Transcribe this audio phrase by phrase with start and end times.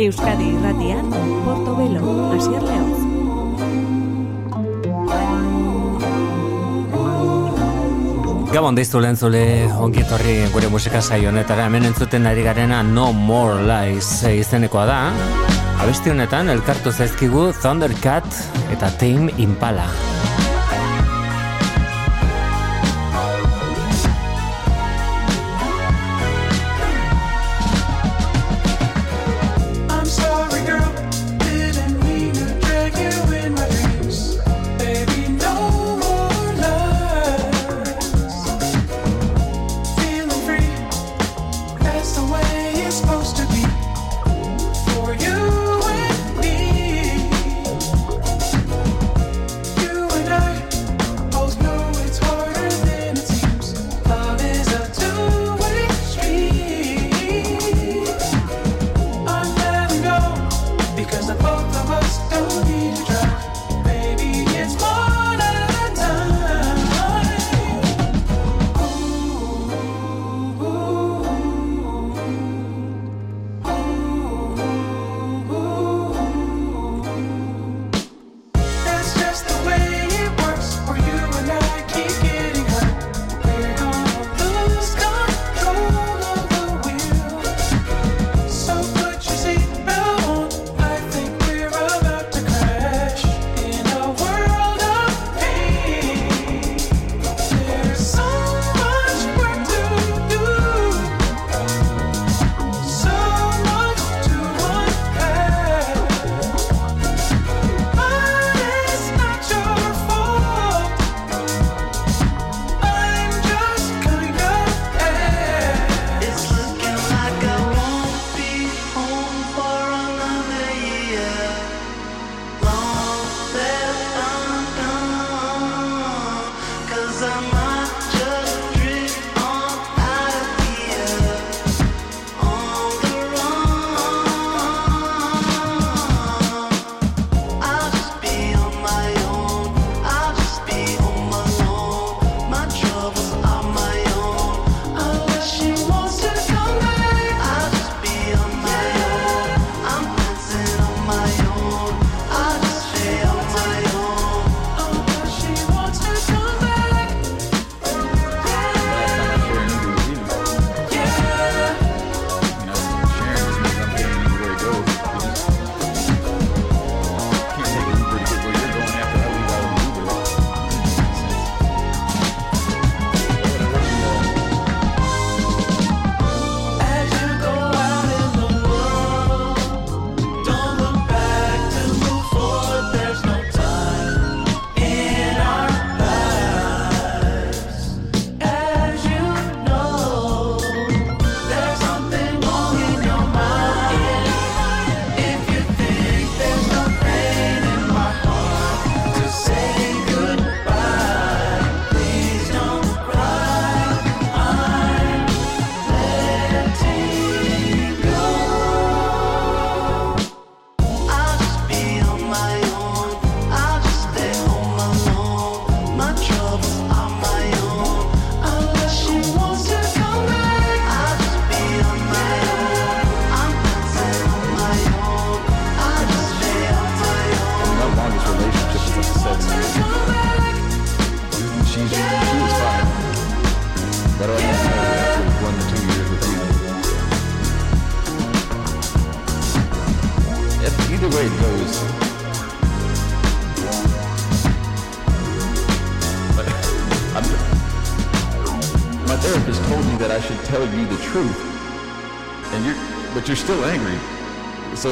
[0.00, 1.10] Euskadi irratian,
[1.44, 3.00] Porto Belo, Asier Leoz.
[8.48, 9.42] Gabon deiztu lehen zule
[9.76, 14.98] ongietorri gure musika saionetara hemen entzuten ari garena No More Lies izenekoa da.
[15.84, 18.40] Abesti honetan elkartu zaizkigu Thundercat
[18.72, 19.90] eta Tame Impala.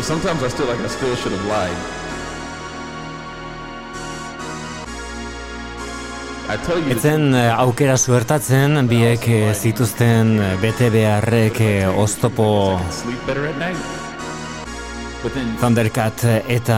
[0.09, 1.81] Sometimes I still like I still should have lied.
[6.49, 11.61] Etzen eh, aukera suertatzen biek eh, zituzten eh, bete beharrek
[11.93, 12.49] oztopo
[15.19, 16.77] Thundercat eta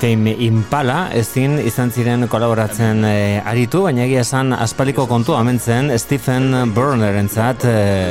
[0.00, 3.14] Tame Impala ezin izan ziren kolaboratzen e,
[3.46, 8.10] aritu, baina egia esan aspaliko kontu amentzen Stephen Burneren zat, e,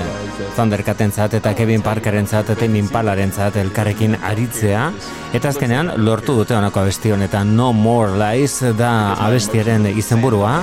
[0.55, 4.87] Thundercaten zat eta Kevin Parkeren zat, Tame Impalaren zat elkarrekin aritzea.
[5.35, 10.61] Eta azkenean lortu dute honako abestion eta No More Lies da abestiaren izenburua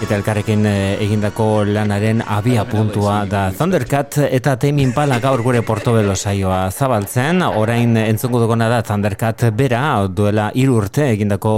[0.00, 6.16] eta elkarrekin eh, egindako lanaren abia puntua da Thundercat eta Temin Pala gaur gure portobelo
[6.16, 7.42] saioa zabaltzen.
[7.44, 11.54] Orain entzungu dugona da Thundercat bera duela hiru urte egindako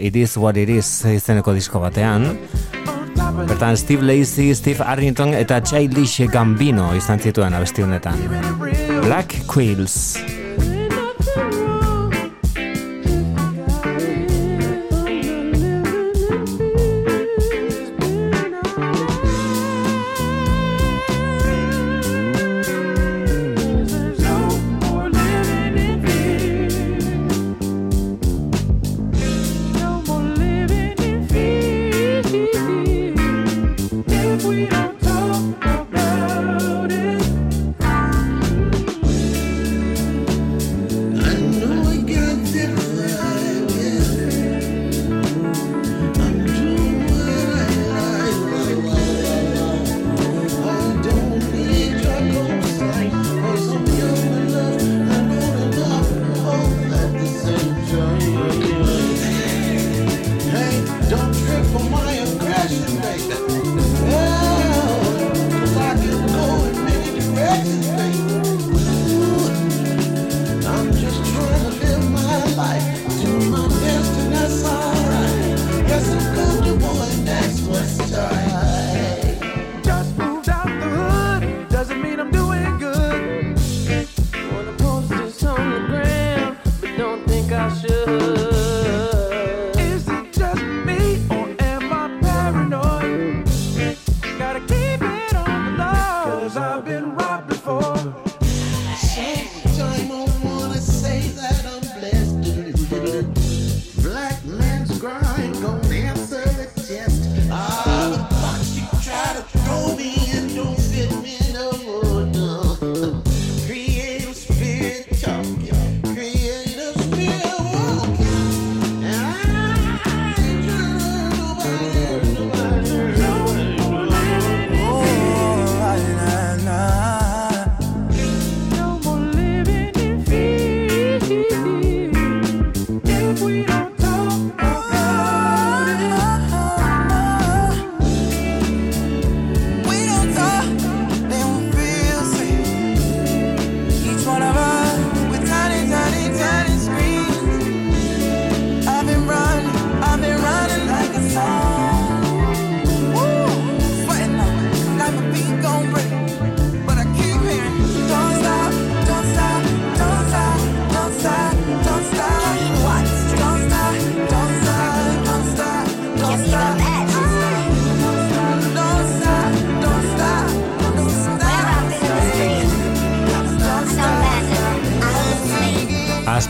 [0.00, 2.28] Iris What Iris izeneko disko batean.
[3.46, 8.22] Bertan Steve Lacey, Steve Arrington eta Childish Gambino izan zituen abesti honetan.
[9.02, 10.39] Black Quills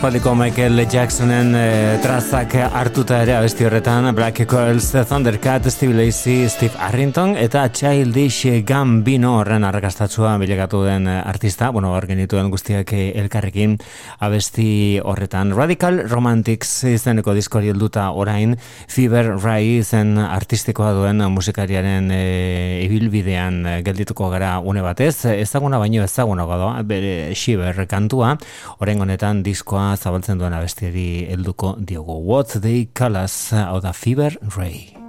[0.01, 1.65] aspaldiko Michael Jacksonen e,
[2.01, 9.35] trazak hartuta ere abesti horretan Black Coils, Thundercat, Steve Lacey, Steve Arrington eta Childish Gambino
[9.37, 13.75] horren arrakastatzua bilekatu den artista, bueno, hor genituen guztiak elkarrekin
[14.17, 15.53] abesti horretan.
[15.53, 18.57] Radical Romantics izeneko diskori helduta orain
[18.89, 22.23] Fever Ray zen artistikoa duen musikariaren e,
[22.87, 28.33] ibilbidean geldituko gara une batez, ezaguna baino ezaguna gado, bere Shiver kantua,
[28.81, 32.21] orain honetan diskoa zabaltzen duena bestiari helduko diogu.
[32.27, 35.00] What they call us, hau da Fever Ray.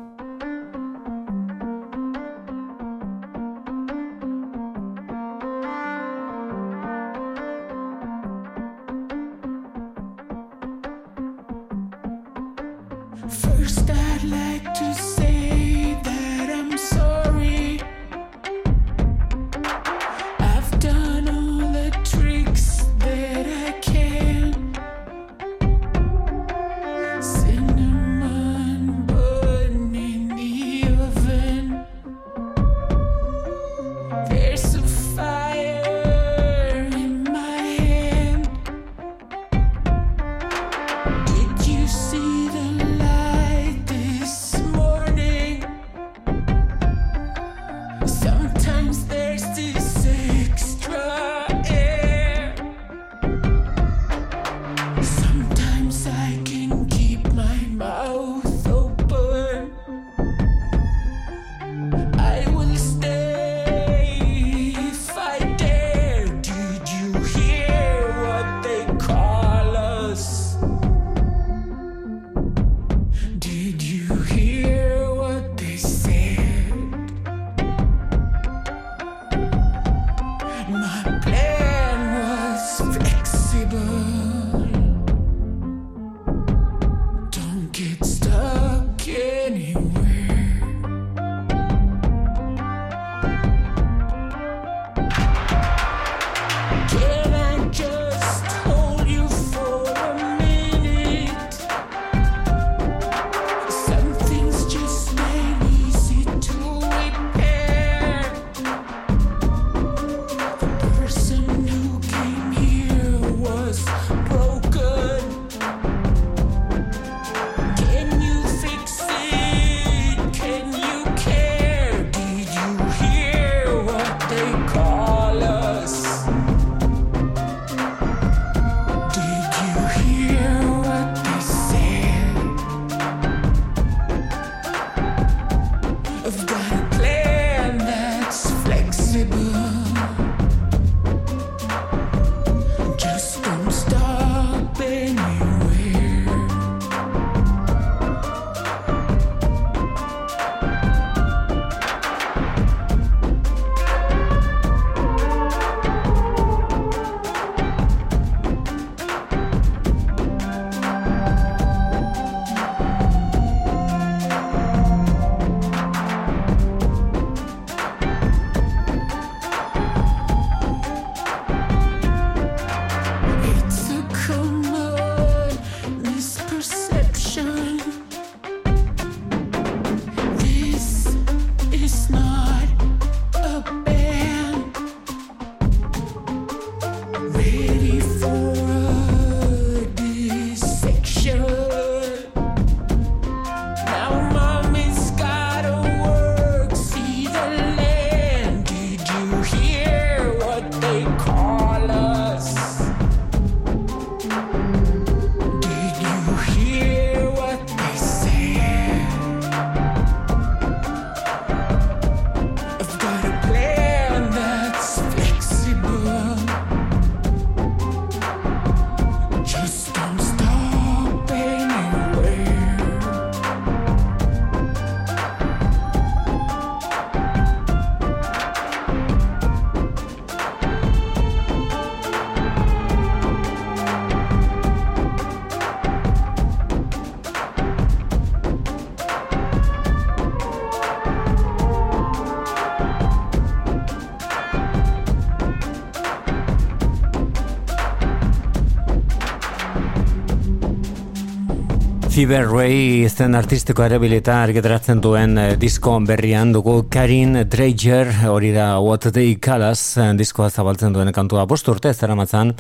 [252.12, 256.74] Fever Ray zen artistiko erabilita argitaratzen duen eh, disko berrian dugu.
[256.92, 261.46] Karin Drager hori da What They Call Us eh, diskoa zabaltzen duen kantua.
[261.48, 262.52] Bost urte ez dara matzan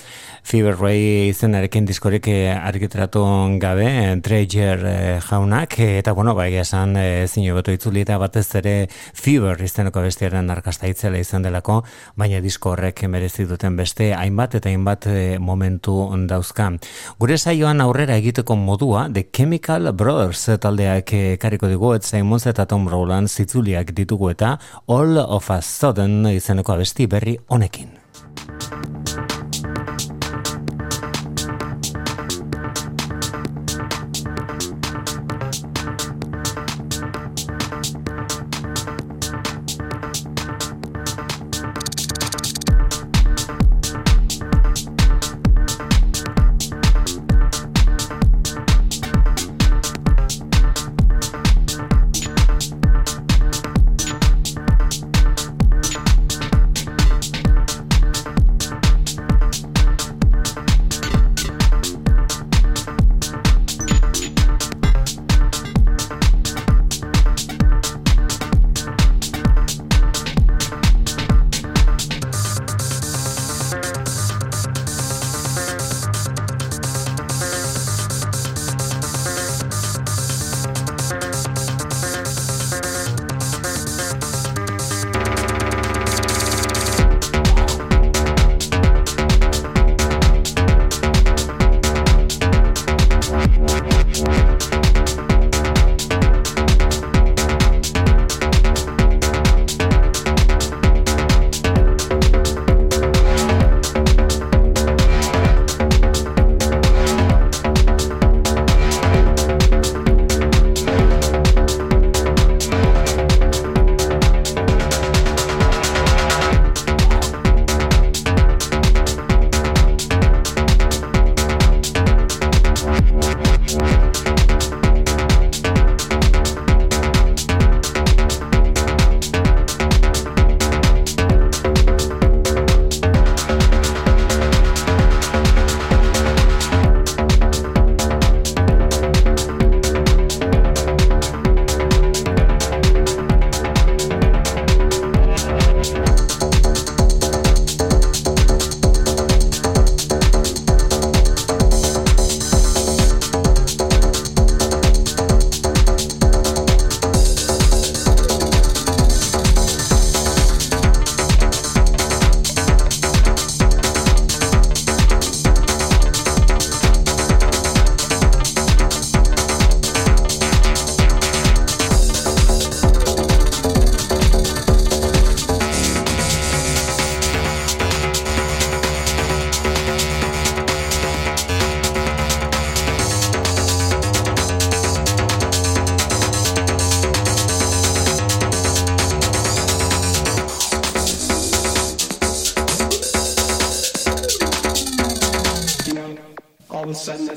[0.42, 3.26] Fever Ray izenarekin diskorik eh, argitaratu
[3.60, 3.90] gabe
[4.24, 4.86] Drager
[5.28, 5.76] jaunak.
[6.00, 6.96] Eta bueno bai esan
[7.28, 11.82] zinu beto itzuli eta batez ere Fever izeneko bestiaren arkasta itzela izan delako
[12.16, 15.10] baina disko horrek merezi duten beste hainbat eta hainbat
[15.44, 16.72] momentu dauzka.
[17.20, 21.10] Gure saioan aurrera egiteko modua de Chemical Brothers taldeak
[21.42, 24.52] kariko digu, et Simons eta Tom Rowland zitzuliak ditugu eta
[24.86, 27.90] All of a Sudden izeneko abesti berri honekin.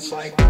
[0.06, 0.45] It's like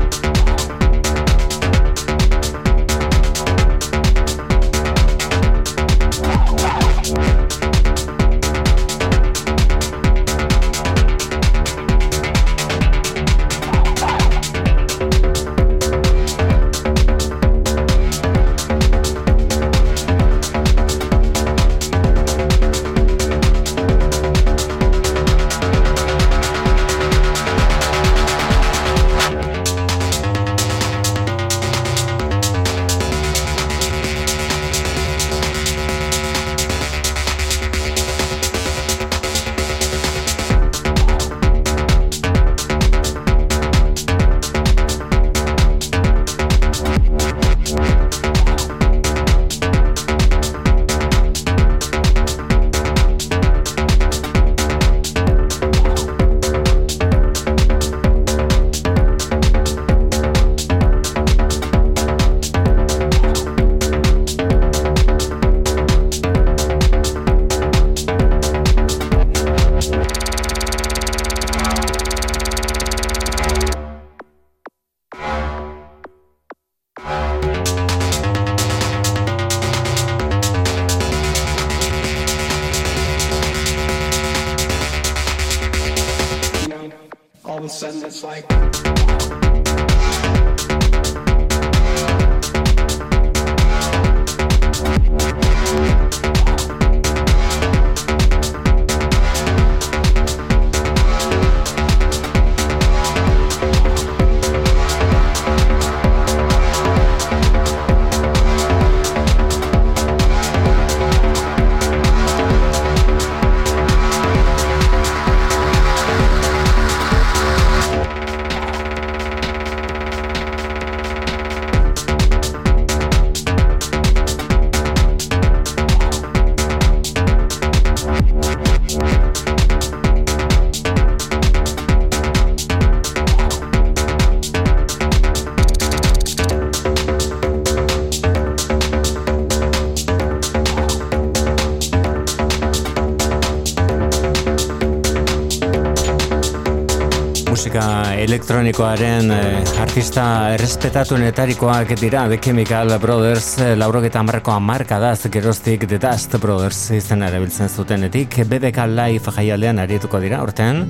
[148.45, 155.97] elektronikoaren eh, artista errespetatunetarikoak dira The Chemical Brothers eh, laurogeta marko marka da geroztik The
[155.97, 160.83] Dust Brothers izan erabiltzen zutenetik BBK Live jaialdean arietuko dira orten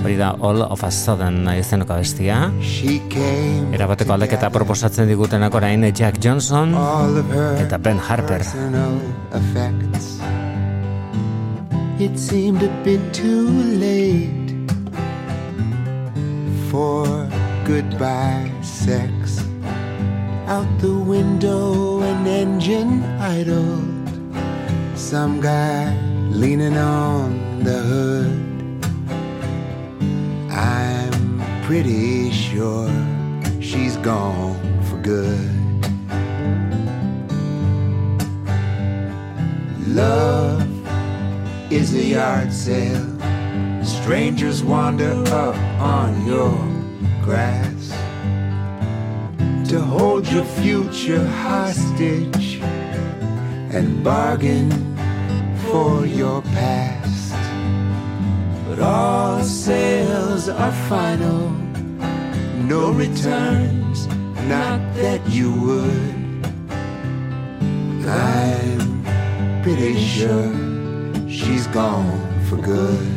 [0.00, 2.38] hori da All of a Sudden izeneko bestia
[3.76, 6.72] erabateko aldaketa proposatzen digutenak orain Jack Johnson
[7.60, 8.40] eta Ben Harper.
[12.00, 14.43] It seemed a bit too late
[16.74, 17.06] for
[17.64, 19.38] goodbye sex.
[20.48, 24.08] Out the window, an engine idled.
[24.96, 25.96] Some guy
[26.32, 28.34] leaning on the hood.
[30.50, 32.90] I'm pretty sure
[33.60, 35.54] she's gone for good.
[39.86, 40.66] Love
[41.70, 43.13] is a yard sale
[43.84, 46.56] Strangers wander up on your
[47.22, 47.90] grass
[49.68, 52.60] to hold your future hostage
[53.74, 54.70] and bargain
[55.66, 57.34] for your past.
[58.68, 61.50] But all sales are final,
[62.64, 64.06] no returns,
[64.48, 66.14] not that you would.
[68.06, 70.52] I'm pretty sure
[71.28, 73.13] she's gone for good.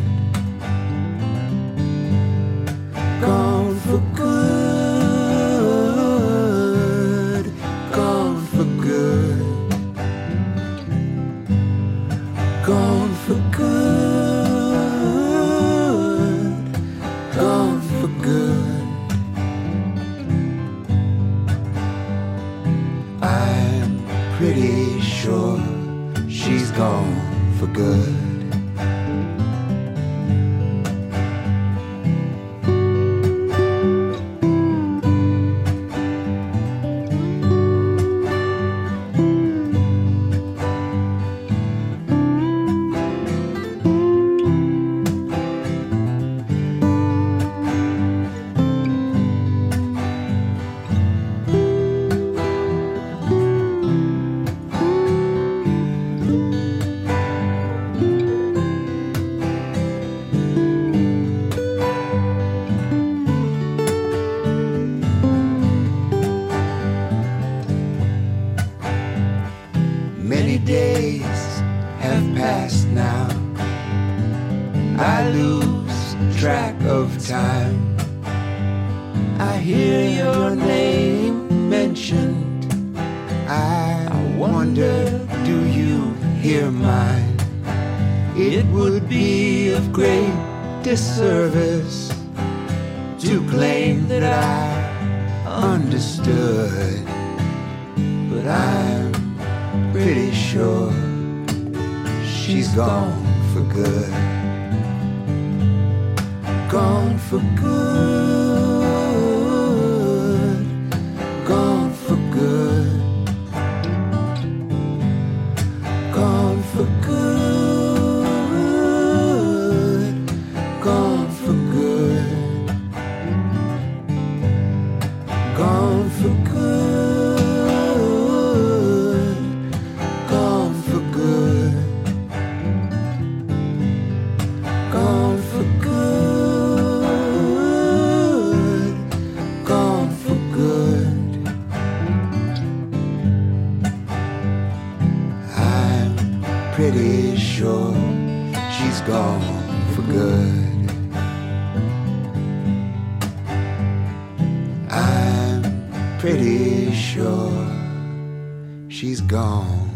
[158.97, 159.86] she's gone.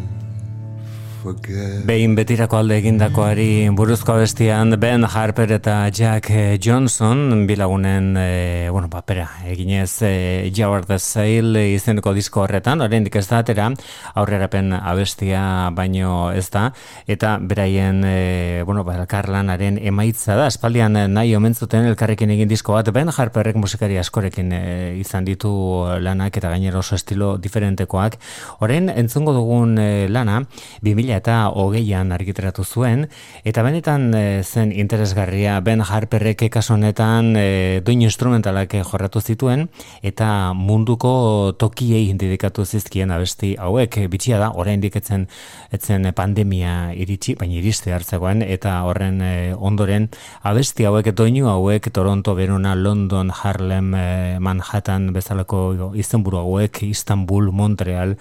[1.85, 6.31] Behin betirako alde egindakoari buruzko bestian Ben Harper eta Jack
[6.63, 13.27] Johnson bilagunen e, bueno, papera eginez e, Jawar the Sail izeneko disko horretan, oraindik ez
[13.29, 13.67] da atera
[14.15, 15.43] aurrerapen abestia
[15.77, 16.71] baino ez da,
[17.05, 22.89] eta beraien e, bueno, ba, elkarlanaren emaitza da, espaldian nahi omentzuten elkarrekin egin disko bat,
[22.89, 24.63] Ben Harperrek musikari askorekin e,
[25.03, 25.53] izan ditu
[26.01, 28.17] lanak eta gainero oso estilo diferentekoak.
[28.65, 30.41] Orain entzungo dugun e, lana,
[30.81, 33.07] 2000 2000 eta hogeian argitratu zuen,
[33.43, 39.67] eta benetan e, zen interesgarria Ben Harperrek ekasonetan e, doin instrumentalak jorratu zituen,
[40.01, 45.27] eta munduko tokiei dedikatu zizkien abesti hauek, bitxia da, orain diketzen
[45.71, 50.09] etzen pandemia iritsi, baina iriste hartzegoen, eta horren e, ondoren
[50.47, 58.17] abesti hauek, doinu hauek, Toronto, Verona, London, Harlem, e, Manhattan, bezalako izenburu hauek, Istanbul, Montreal,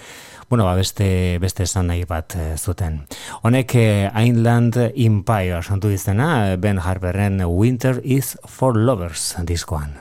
[0.50, 3.04] bueno, ba, beste, beste esan nahi bat e, zuten.
[3.46, 10.00] Honek e, Einland Empire santu izena, Ben Harperren Winter is for Lovers diskoan.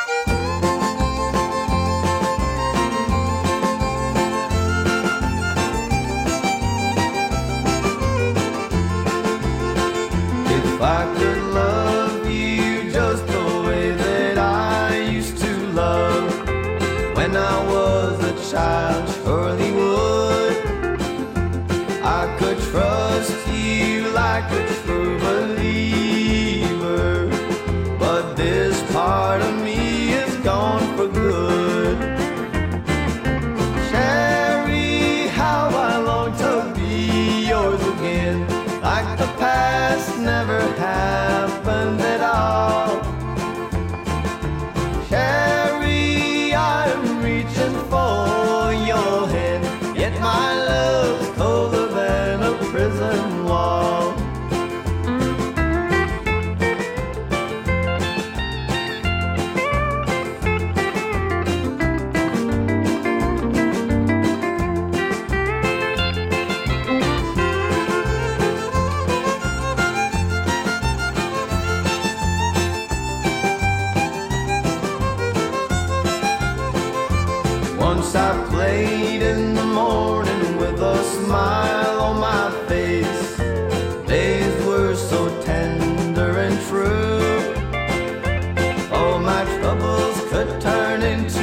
[89.31, 91.40] my troubles could turn into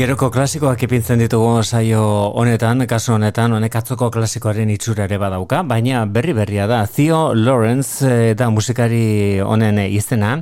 [0.00, 2.00] geroko klasikoak ipintzen ditugu saio
[2.40, 8.08] honetan, kasu honetan, honek atzoko klasikoaren itxura ere badauka, baina berri berria da, Theo Lawrence
[8.08, 10.38] eh, da musikari honen izena,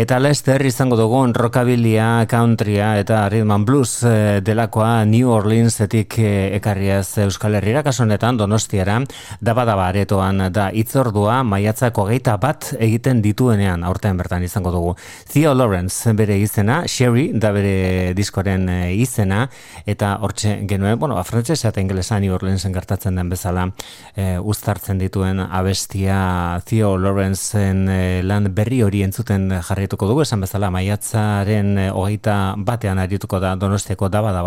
[0.00, 6.56] eta Lester izango dugun rockabilia, countrya eta rhythm and blues eh, delakoa New Orleansetik eh,
[6.56, 8.96] ekarriaz Euskal Herriera, kasu honetan, donostiara,
[9.44, 14.96] daba daba aretoan da itzordua, maiatzako geita bat egiten dituenean, aurtean bertan izango dugu.
[15.28, 19.46] Theo Lawrence bere izena, Sherry da bere diskoren e, izena
[19.86, 23.68] eta hortxe genuen, bueno, ba, frantzesa eta ingelesa New Orleansen gertatzen den bezala
[24.14, 30.70] e, uztartzen dituen abestia Theo Lawrenceen e, lan berri hori entzuten jarrituko dugu, esan bezala
[30.74, 34.42] maiatzaren e, hogeita batean arituko da donostiako daba da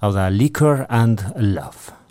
[0.00, 2.01] hau da Liquor and Love.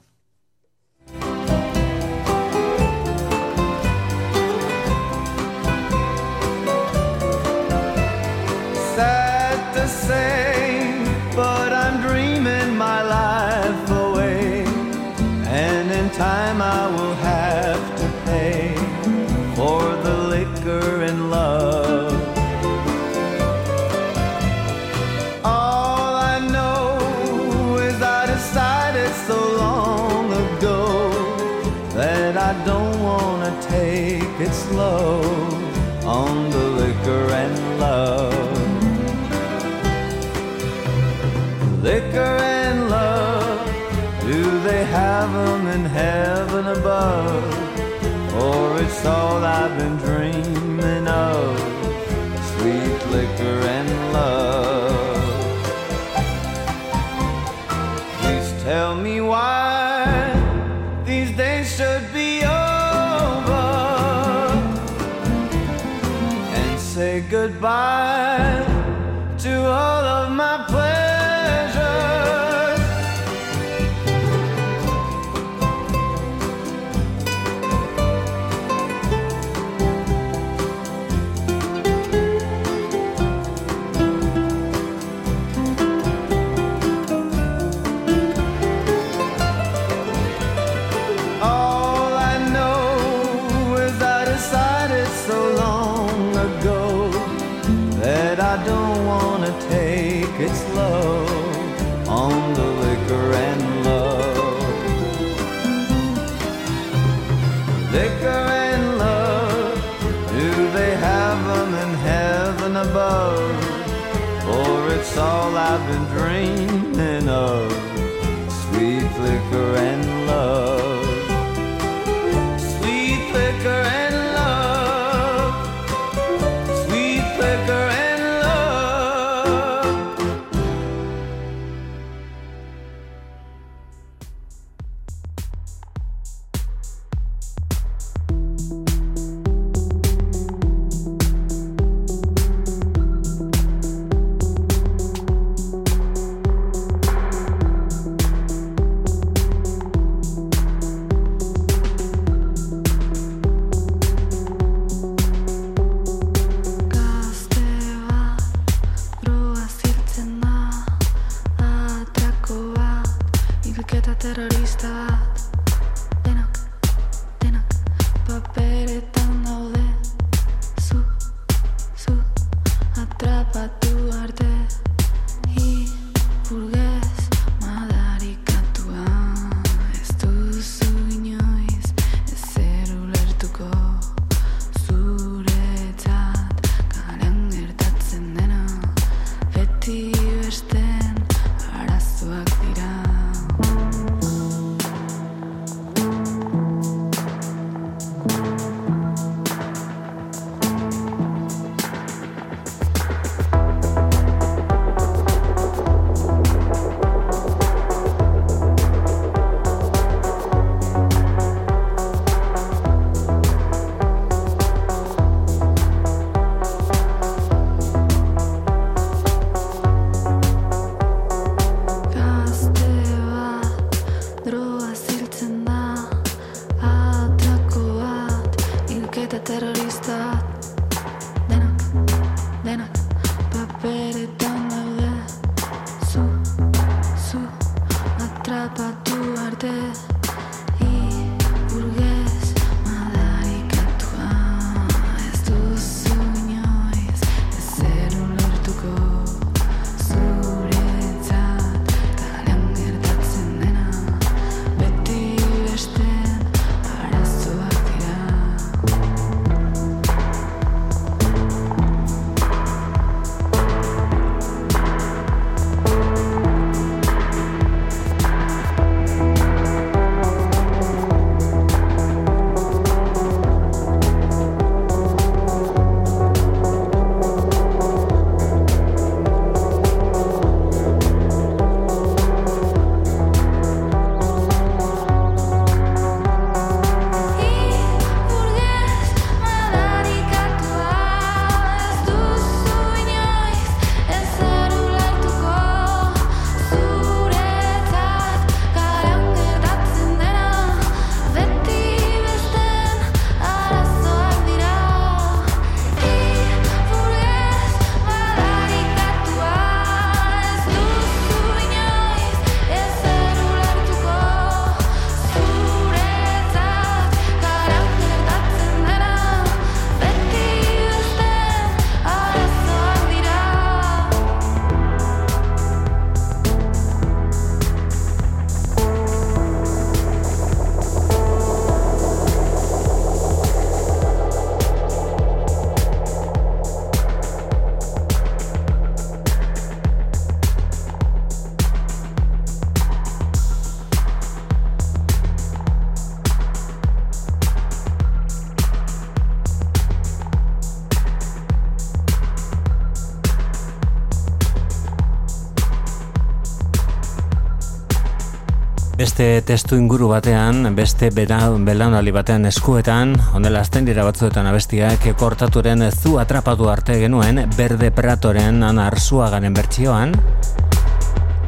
[359.21, 365.85] Beste testu inguru batean, beste bela, belaunaldi batean eskuetan, ondela azten dira batzuetan abestiak, kortaturen
[365.91, 370.17] zu atrapatu arte genuen, berde pratoren anarzuagaren bertsioan,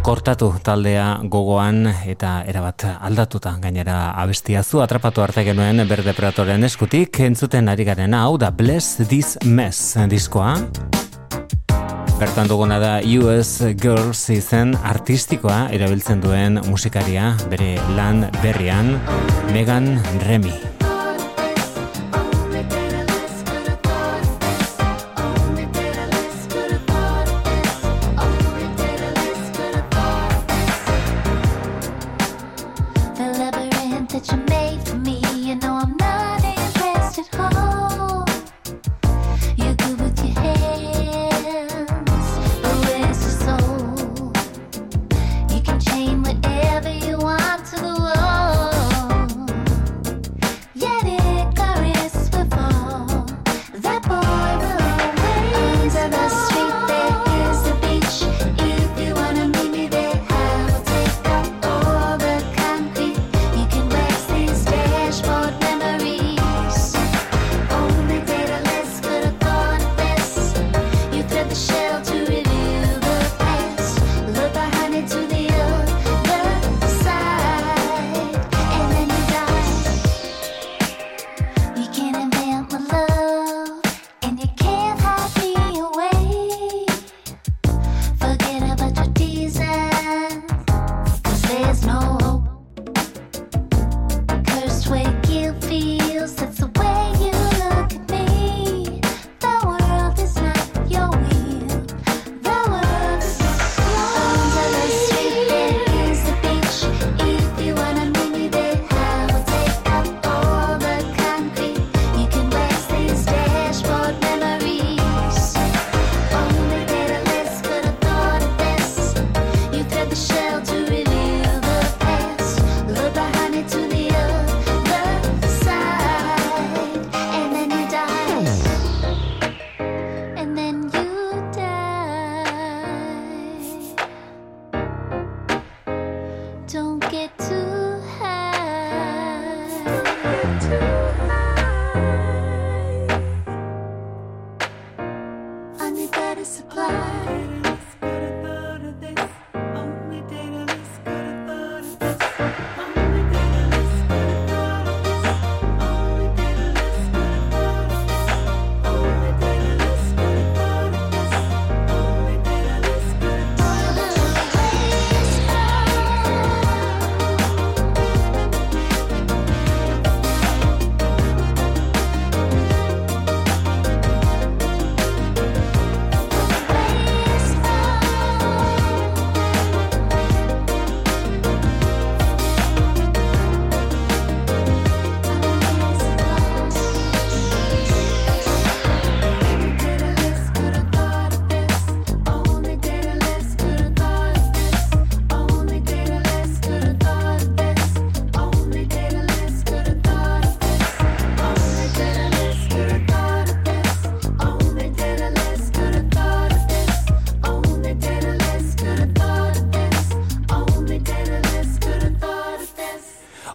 [0.05, 7.23] kortatu taldea gogoan eta erabat aldatuta gainera abestia zu atrapatu arte genuen berde pratoren eskutik,
[7.25, 10.59] entzuten ari garen hau da Bless This Mess diskoa,
[12.23, 13.49] Bertan duguna da US
[13.83, 18.95] Girls izen artistikoa erabiltzen duen musikaria bere lan berrian
[19.51, 20.72] Megan Remy.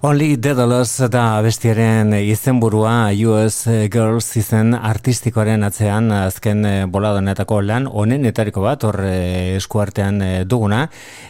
[0.08, 8.62] Only Daedalus da bestiaren izenburua US Girls izen artistikoaren atzean azken eh, boladonetako lan onenetariko
[8.64, 10.86] bat hor eh, eskuartean eh, duguna.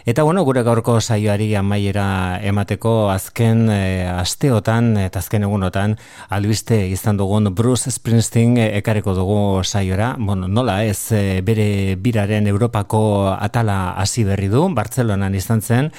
[0.06, 2.04] Eta bueno, gure gaurko saioari amaiera
[2.52, 3.66] emateko azken
[4.12, 5.98] asteotan eta azken egunotan
[6.30, 10.12] albiste izan dugun Bruce Springsteen ekarriko dugu saiora.
[10.20, 11.10] Bueno, nola ez
[11.42, 13.02] bere biraren Europako
[13.34, 15.92] atala hasi berri du, Bartzelonan izan zen,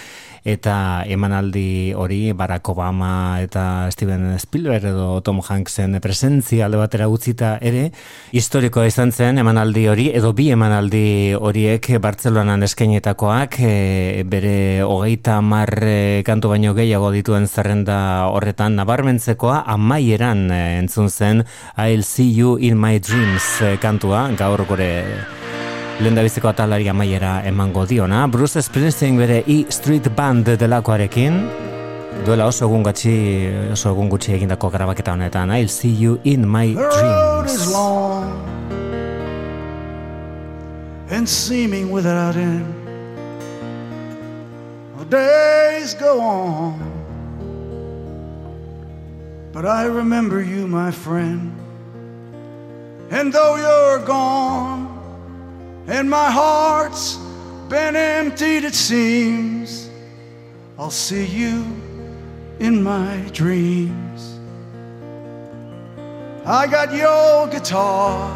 [0.54, 7.56] eta emanaldi hori Barack Obama eta Steven Spielberg edo Tom Hanksen presentzia alde batera utzita
[7.62, 7.90] ere
[8.36, 13.74] historikoa izan zen emanaldi hori edo bi emanaldi horiek Bartzelonan eskainetakoak e,
[14.30, 21.44] bere hogeita mar e, kantu baino gehiago dituen zerrenda horretan nabarmentzekoa amaieran e, entzun zen
[21.78, 25.39] I'll see you in my dreams e, kantua gaur gure
[26.00, 31.40] Lendabiziko atalari amaiera emango diona, Bruce Springsteen bere E Street Band delakoarekin,
[32.26, 33.14] duela oso egun gatxi,
[33.76, 37.72] oso egun gutxi egindako grabaketa honetan, I'll see you in my The dreams.
[37.74, 38.32] long
[41.12, 42.80] and seeming without end.
[45.10, 46.78] days go on.
[49.52, 51.52] But I remember you, my friend.
[53.10, 54.89] And though you're gone,
[55.90, 57.18] and my heart's
[57.68, 59.90] been emptied, it seems,
[60.78, 61.66] I'll see you
[62.60, 64.40] in my dreams.
[66.46, 68.32] I got your guitar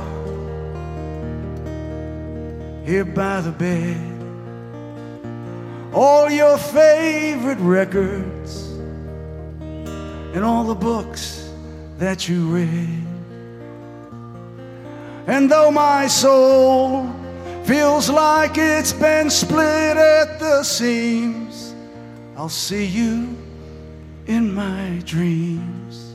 [2.85, 4.13] here by the bed
[5.93, 8.71] all your favorite records
[10.33, 11.51] and all the books
[11.99, 13.03] that you read.
[15.27, 17.22] And though my soul
[17.65, 21.73] feels like it's been split at the seams,
[22.35, 23.37] I'll see you
[24.27, 26.13] in my dreams.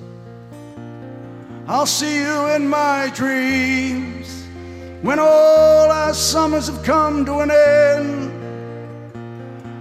[1.66, 4.46] I'll see you in my dreams
[5.02, 8.32] when all our summers have come to an end.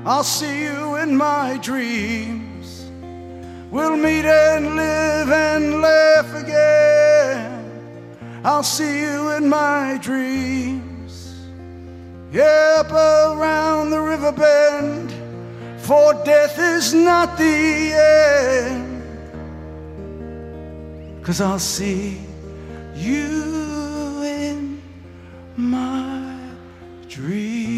[0.06, 2.90] I'll see you in my dreams.
[3.72, 7.62] We'll meet and live and laugh again.
[8.44, 10.87] I'll see you in my dreams.
[12.32, 15.14] Yep, around the river bend,
[15.80, 18.84] for death is not the end.
[21.24, 22.22] Cause I'll see
[22.96, 24.82] you in
[25.56, 26.38] my
[27.08, 27.77] dreams.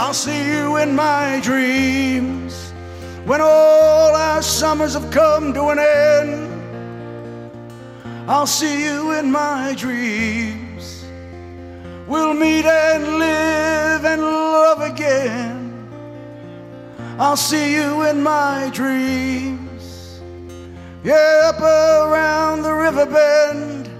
[0.00, 2.72] I'll see you in my dreams
[3.26, 7.52] when all our summers have come to an end.
[8.26, 11.04] I'll see you in my dreams.
[12.08, 15.86] We'll meet and live and love again.
[17.18, 20.22] I'll see you in my dreams.
[21.04, 23.90] Yeah, up around the river bend,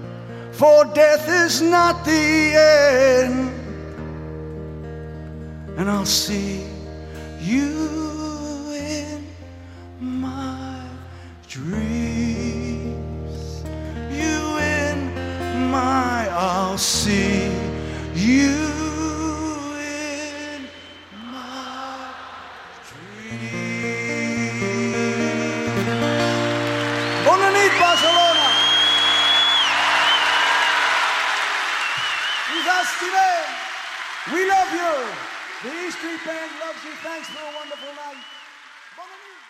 [0.51, 3.60] for death is not the end
[5.77, 6.65] and I'll see
[7.39, 9.25] you in
[9.99, 10.83] my
[11.47, 12.13] dreams.
[14.11, 15.13] You in
[15.71, 17.51] my, I'll see
[18.13, 18.57] you
[19.79, 20.67] in
[21.31, 22.13] my
[22.89, 23.71] dreams.
[27.25, 28.47] Bonne Barcelona.
[32.49, 32.67] Who's
[32.97, 33.45] Steven?
[34.33, 35.30] We love you.
[35.63, 36.93] The E Street Band loves you.
[37.03, 38.17] Thanks for a wonderful night.
[38.97, 39.41] Bonne nuit.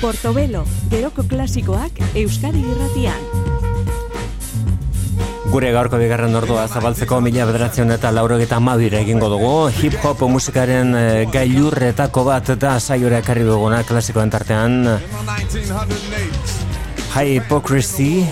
[0.00, 3.41] Portobelo, geroko klasikoak Euskadi irratian.
[5.52, 9.50] Gure gaurko bigarren ordua zabaltzeko mila bederatzen eta laurogeta mabire egingo dugu.
[9.82, 14.80] Hip-hop musikaren eh, gailurretako bat da saiora ekarri duguna klasikoen tartean.
[17.12, 18.24] High Hypocrisy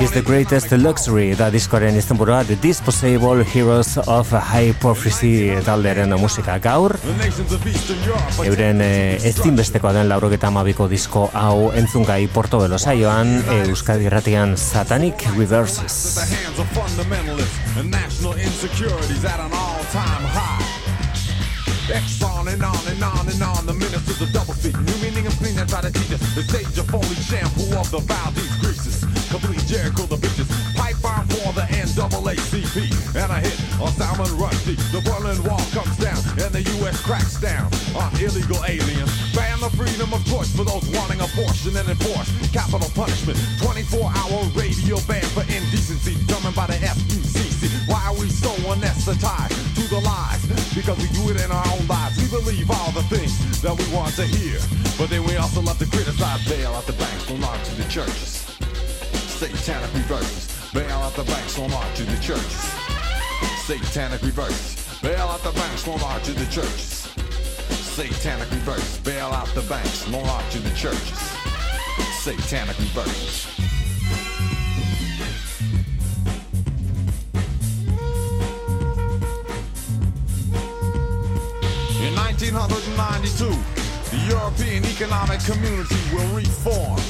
[0.00, 6.96] is the greatest luxury da diskoaren izenburua The Disposable Heroes of Hypocrisy talderen musika gaur
[8.42, 16.18] euren eh, ezinbestekoa den laurogeta amabiko disko hau entzungai Portobelo saioan Euskadi Irratian Satanic Reverses
[16.56, 17.56] The fundamentalists
[22.48, 23.66] and on and on and on.
[23.66, 24.74] The ministers of double speak.
[25.66, 26.22] Clean try to teach us.
[26.34, 29.02] The stage of holy shampoo of the Valdez greases.
[29.30, 30.48] Complete Jericho the bitches.
[30.76, 32.76] Pipe bomb for the NAACP.
[33.14, 34.76] And a hit on Salman Rushdie.
[34.92, 37.00] The Berlin Wall comes down and the U.S.
[37.02, 39.10] cracks down on illegal aliens.
[39.34, 43.38] Ban the freedom of choice for those wanting abortion and enforce capital punishment.
[43.62, 46.14] 24-hour radio ban for indecency.
[46.30, 47.88] Coming by the FUCC.
[47.88, 50.45] Why are we so anesthetized to the lies?
[50.76, 52.20] Because we do it in our own lives.
[52.20, 54.60] We believe all the things that we want to hear.
[54.98, 56.46] But then we also love to criticize.
[56.46, 58.44] Bail out the banks, not to the churches.
[59.40, 60.70] Satanic reverses.
[60.74, 62.60] Bail out the banks, not to the churches.
[63.64, 65.00] Satanic reverses.
[65.00, 67.08] Bail out the banks, not to the churches.
[67.96, 68.98] Satanic reverses.
[68.98, 71.18] Bail out the banks, not to the churches.
[72.20, 73.65] Satanic reverses.
[82.38, 83.48] 1992,
[84.10, 87.00] the European Economic Community will reform.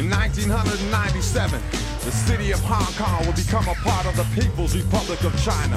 [0.00, 1.60] In 1997,
[2.00, 5.76] the city of Hong Kong will become a part of the People's Republic of China.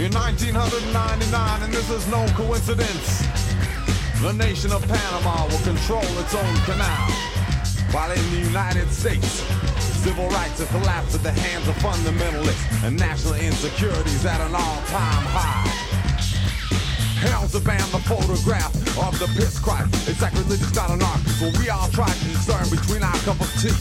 [0.00, 3.20] In 1999, and this is no coincidence,
[4.22, 7.29] the nation of Panama will control its own canal.
[7.92, 9.42] While in the United States,
[9.80, 15.24] civil rights have collapsed at the hands of fundamentalists and national insecurities at an all-time
[15.34, 15.66] high.
[17.20, 20.08] Hell's to ban the photograph of the Piss Christ.
[20.08, 21.20] It's sacrilegious, not an art.
[21.36, 23.74] So we all try to discern between our cup of tea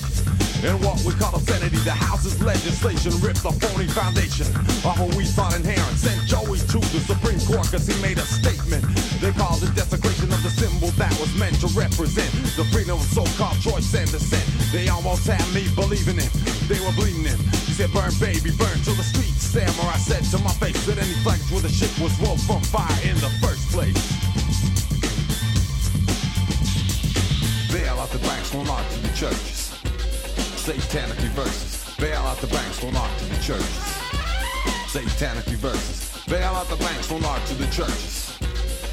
[0.63, 1.77] and what we call obscenity.
[1.87, 4.47] The House's legislation rips the phony foundation
[4.83, 5.95] of what we thought inherent.
[5.95, 8.83] Sent Joey to the Supreme Court because he made a statement.
[9.23, 13.07] They called it desecration of the symbol that was meant to represent the freedom of
[13.07, 14.45] so-called choice and dissent.
[14.71, 16.31] They almost had me believing it.
[16.67, 17.39] They were bleeding him.
[17.65, 19.49] He said, burn baby, burn to the streets.
[19.49, 22.99] Samurai said to my face that any flags where the shit was woke from fire
[23.07, 23.97] in the first place.
[27.71, 29.58] Bail out the banks, will not to the churches.
[30.59, 31.95] Satanic reverses.
[31.95, 33.65] Bail out the banks, will not to the churches.
[34.87, 36.23] Satanic reverses.
[36.25, 38.37] Bail out the banks, will not to the churches.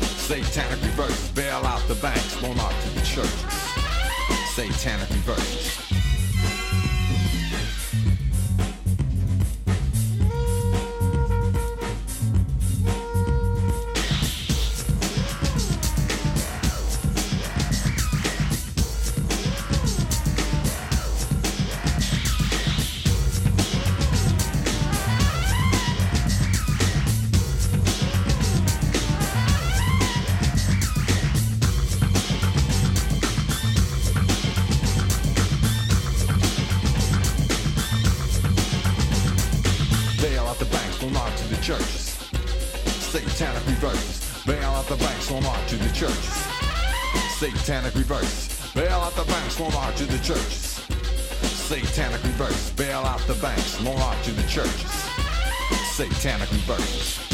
[0.01, 1.29] Satanic reverses.
[1.31, 3.53] Bail out the banks, will not to the churches.
[4.55, 5.96] Satanic reverses.
[47.67, 48.73] Satanic reverses.
[48.75, 50.87] Bail out the banks, not to the churches.
[51.43, 52.71] Satanic reverses.
[52.71, 54.93] Bail out the banks, not to the churches.
[55.97, 57.26] Satanic reverses.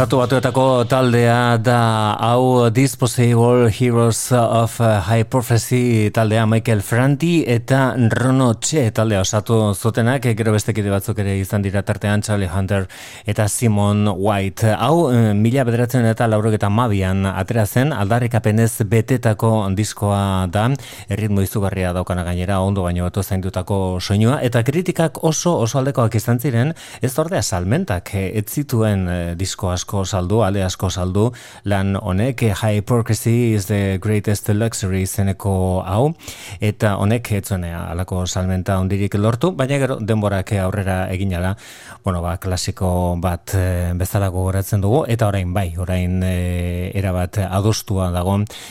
[0.00, 8.54] Estatu batuetako taldea da hau Disposable Heroes of High Prophecy taldea Michael Franti eta Rono
[8.54, 12.86] Che taldea osatu zutenak, gero beste kide batzuk ere izan dira tartean Charlie Hunter
[13.26, 14.72] eta Simon White.
[14.72, 20.70] Hau eh, mila bederatzen eta laurogeta mabian atera zen, aldarrikapenez betetako diskoa da,
[21.10, 26.40] erritmo izugarria daukana gainera, ondo baino batu zaindutako soinua, eta kritikak oso oso aldekoak izan
[26.40, 26.72] ziren,
[27.02, 31.30] ez ordea salmentak, eh, ez zituen eh, disko asko saldu, ale asko saldu,
[31.64, 36.14] lan honek, Hypocrisy is the greatest luxury zeneko hau,
[36.60, 37.42] eta honek eh,
[37.74, 41.54] alako salmenta ondirik lortu, baina gero denborak aurrera egin da,
[42.04, 48.10] bueno, ba, klasiko bat eh, bezala gogoratzen dugu, eta orain bai, orain eh, erabat adostua
[48.10, 48.30] dago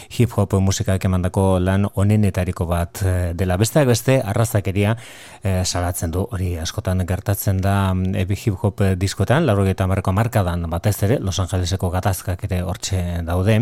[0.10, 3.58] hip-hop musikak emandako lan onenetariko bat eh, dela.
[3.60, 4.96] Besteak beste, arrazakeria
[5.44, 11.20] eh, salatzen du, hori askotan gertatzen da eh, hip-hop diskotan, laurogeita marko markadan batez ere,
[11.26, 13.58] Los Angeleseko gatazkak ere hortxe daude,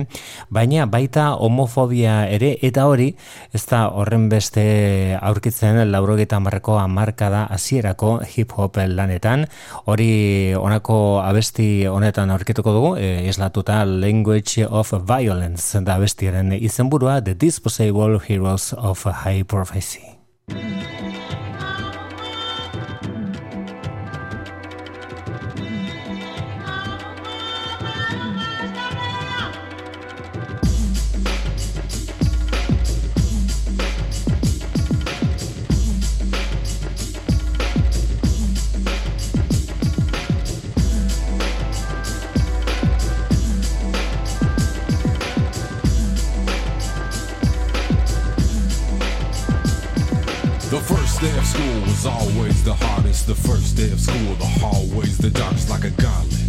[0.53, 3.09] baina baita homofobia ere, eta hori,
[3.55, 9.47] ez da horren beste aurkitzen laurogeita marko markada hasierako hip-hop lanetan,
[9.85, 17.35] hori honako abesti honetan aurkituko dugu, e, islatuta Language of Violence da abestiaren izenburua The
[17.35, 20.17] Disposable Heroes of High Prophecy.
[51.17, 53.25] First day of school was always the hardest.
[53.25, 56.45] The first day of school, the hallways the darkest like a gauntlet.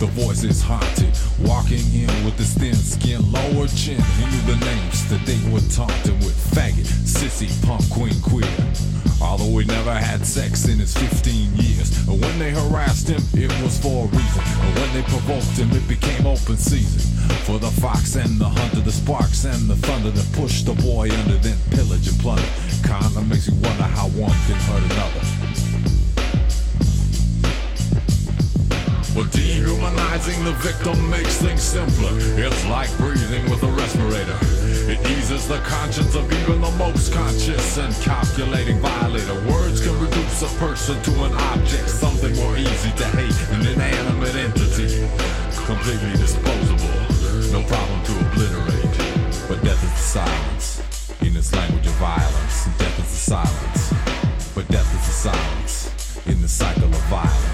[0.00, 1.16] The voice is haunted.
[1.38, 4.02] Walking in with this thin skin, lower chin.
[4.18, 9.09] He knew the names that they were taunting with faggot, sissy, punk, queen, queer.
[9.20, 12.06] Although he never had sex in his 15 years.
[12.06, 14.42] When they harassed him, it was for a reason.
[14.74, 17.00] When they provoked him, it became open season.
[17.44, 21.10] For the fox and the hunter, the sparks and the thunder that pushed the boy
[21.10, 22.48] under, then pillage and plunder.
[22.82, 25.39] Kinda makes you wonder how one can hurt another.
[29.14, 32.12] But dehumanizing the victim makes things simpler.
[32.38, 34.38] It's like breathing with a respirator.
[34.90, 39.34] It eases the conscience of even the most conscious and calculating violator.
[39.50, 44.34] Words can reduce a person to an object, something more easy to hate, an inanimate
[44.34, 45.06] entity.
[45.66, 46.94] Completely disposable,
[47.50, 48.94] no problem to obliterate.
[49.48, 50.82] But death is the silence,
[51.20, 52.66] in this language of violence.
[52.78, 53.92] Death is the silence,
[54.54, 57.49] but death is the silence, in the cycle of violence.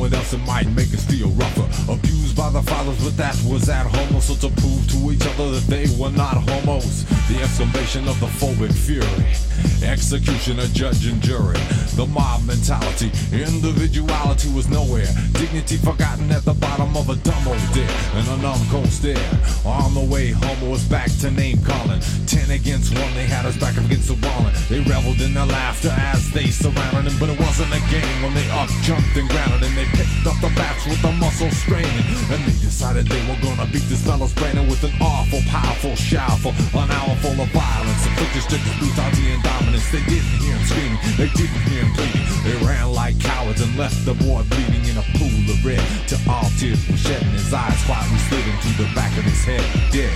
[0.00, 1.92] Someone else it might make us feel rougher.
[1.92, 4.20] Abused by the fathers, but that was at home.
[4.20, 7.04] So to prove to each other that they were not homos.
[7.28, 9.49] The exclamation of the phobic fury.
[9.82, 11.58] Execution of judge and jury.
[11.96, 13.10] The mob mentality.
[13.32, 15.08] Individuality was nowhere.
[15.32, 17.88] Dignity forgotten at the bottom of a dumb old dare.
[18.14, 19.18] And a numb cold stare.
[19.64, 22.00] On the way home was back to name calling.
[22.26, 24.46] Ten against one, they had us back up against the wall.
[24.46, 27.18] and They reveled in their laughter as they surrounded him.
[27.18, 30.36] But it wasn't a game when they up jumped and grounded and they picked up
[30.40, 32.06] the bats with the muscle straining.
[32.30, 36.38] And they decided they were gonna beat this fellow's brain with an awful, powerful shout
[36.40, 38.06] for an hour full of violence.
[38.06, 39.90] Afflicted strict brutality and dominance.
[39.90, 42.26] They didn't hear him screaming, they didn't hear him pleading.
[42.46, 45.82] They ran like cowards and left the boy bleeding in a pool of red.
[46.08, 49.64] To all tears were shedding, his eyes quietly slid into the back of his head,
[49.90, 50.14] dead.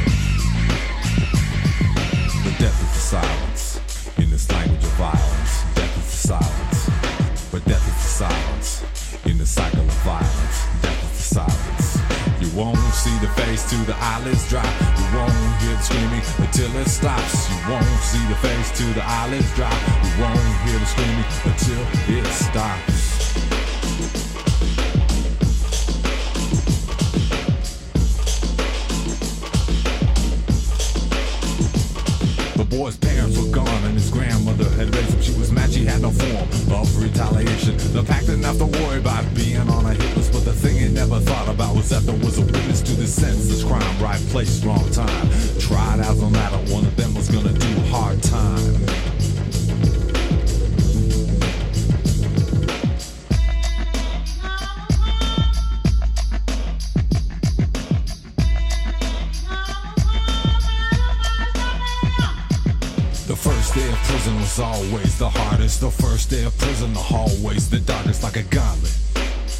[2.44, 3.64] The death is the silence
[4.18, 5.52] in this language of violence.
[5.74, 6.78] Death is the silence,
[7.50, 8.84] but death is the silence
[9.26, 10.58] in the cycle of violence.
[10.82, 11.83] Death is the silence.
[12.54, 14.64] Won't see the face till the eyelids drop.
[14.64, 17.50] You won't hear the screaming until it stops.
[17.50, 19.74] You won't see the face till the eyelids drop.
[20.04, 23.13] You won't hear the screaming until it stops.
[32.76, 35.22] Boy's parents were gone and his grandmother had raised him.
[35.22, 37.76] She was mad, she had no form of retaliation.
[37.92, 40.76] The pack didn't have to worry about being on a hit list, but the thing
[40.78, 44.02] it never thought about was that there was a witness to this senseless crime.
[44.02, 45.28] Right place, wrong time.
[45.58, 49.03] Tried as a matter, one of them was gonna do hard time.
[64.58, 65.80] Always the hardest.
[65.80, 68.96] The first day of prison, the hallways, the darkest like a gauntlet.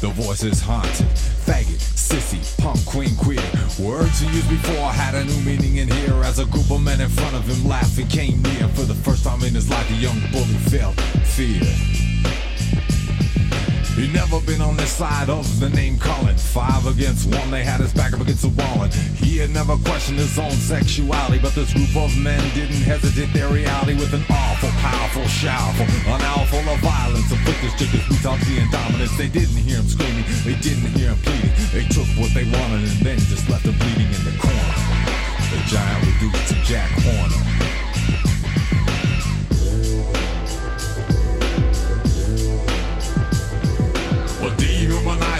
[0.01, 1.07] The voice is haunted.
[1.45, 3.41] Faggot, sissy, punk, queen, queer.
[3.79, 6.23] Words he used before had a new meaning in here.
[6.23, 8.67] As a group of men in front of him laughing came near.
[8.69, 10.99] For the first time in his life, the young bully felt
[11.35, 12.14] fear.
[13.95, 16.35] He never been on this side of the name calling.
[16.35, 18.83] Five against one, they had his back up against the wall.
[18.83, 21.39] And he had never questioned his own sexuality.
[21.39, 25.79] But this group of men didn't hesitate their reality with an awful, powerful shout.
[25.79, 29.15] An hour full of violence, afflicted strict brutality and dominance.
[29.17, 31.55] They didn't hear him screaming, they didn't hear him pleading.
[31.71, 34.75] They took what they wanted and then just left him bleeding in the corner.
[35.55, 37.84] The giant reduced to Jack Horner.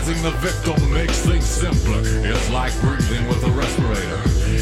[0.06, 2.02] Dehumanizing the victim makes things simpler.
[2.04, 4.22] It's like breathing with a respirator.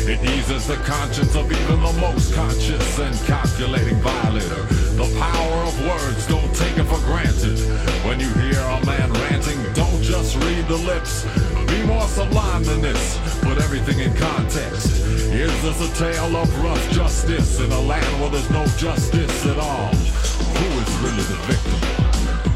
[0.09, 4.63] It eases the conscience of even the most conscious and calculating violator.
[4.95, 7.59] The power of words, don't take it for granted.
[8.05, 11.25] When you hear a man ranting, don't just read the lips.
[11.67, 13.17] Be more sublime than this.
[13.41, 14.87] Put everything in context.
[15.33, 19.57] Is this a tale of rough justice in a land where there's no justice at
[19.57, 19.93] all?
[19.93, 22.12] Who is really the victim?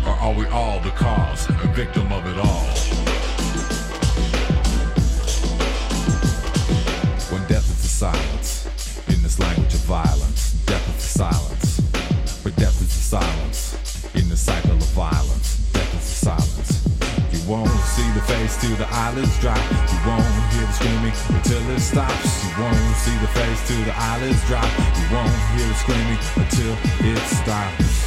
[0.07, 2.67] Or are we all the cause, a victim of it all?
[7.27, 11.81] When death is the silence, in this language of violence, death is the silence.
[12.41, 13.75] But death is the silence,
[14.15, 16.71] in the cycle of violence, death is the silence.
[17.33, 19.59] You won't see the face till the eyelids drop.
[19.91, 20.23] You won't
[20.55, 22.45] hear the screaming until it stops.
[22.47, 24.71] You won't see the face till the eyelids drop.
[24.95, 26.73] You won't hear the screaming until
[27.11, 28.06] it stops.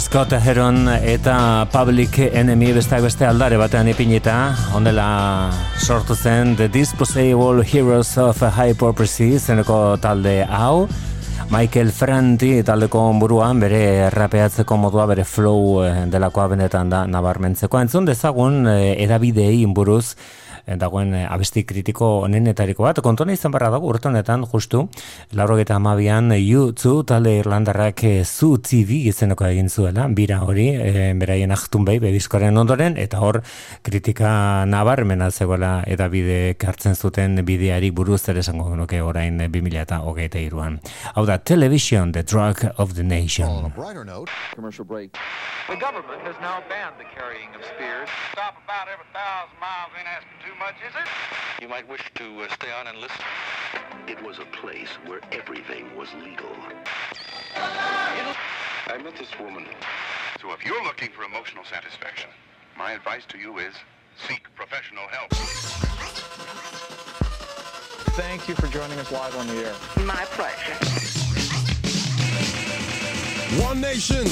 [0.00, 4.34] Scott Heron eta Public Enemy besteak beste aldare batean ipinita,
[4.76, 10.88] ondela sortu zen The Disposable Heroes of Hypocrisy zeneko talde hau,
[11.50, 17.78] Michael Franti taldeko buruan bere rapeatzeko modua bere flow eh, delakoa benetan da nabarmentzeko.
[17.80, 20.16] Entzun dezagun eh, edabidei buruz
[20.66, 24.88] dagoen eh, abesti kritiko onenetariko bat, kontuan izan barra dago urte honetan, justu,
[25.38, 31.54] laurogeta amabian, U2 talde Irlandarrak eh, Zu TV izeneko egin zuela, bira hori, e, beraien
[31.54, 33.40] ahtun behi, bediskoaren ondoren, eta hor
[33.86, 40.42] kritika nabarmena zegoela edabide hartzen zuten bideari buruz ere esango nuke orain 2000 eta hogeita
[40.42, 40.80] iruan.
[41.14, 43.70] Hau da, Television, The Drug of the Nation.
[43.76, 45.12] brighter note, commercial break.
[45.68, 48.08] The government has now banned the carrying of spears.
[48.32, 51.62] Stop about every thousand miles ain't asking too much, is it?
[51.62, 53.24] You might wish to uh, stay on and listen.
[54.08, 56.50] It was a place where everything was legal.
[57.56, 59.66] I met this woman.
[60.40, 62.30] So if you're looking for emotional satisfaction,
[62.76, 63.74] my advice to you is
[64.28, 65.30] seek professional help.
[68.16, 69.74] Thank you for joining us live on the air.
[70.06, 70.74] My pleasure.
[73.62, 74.26] One nation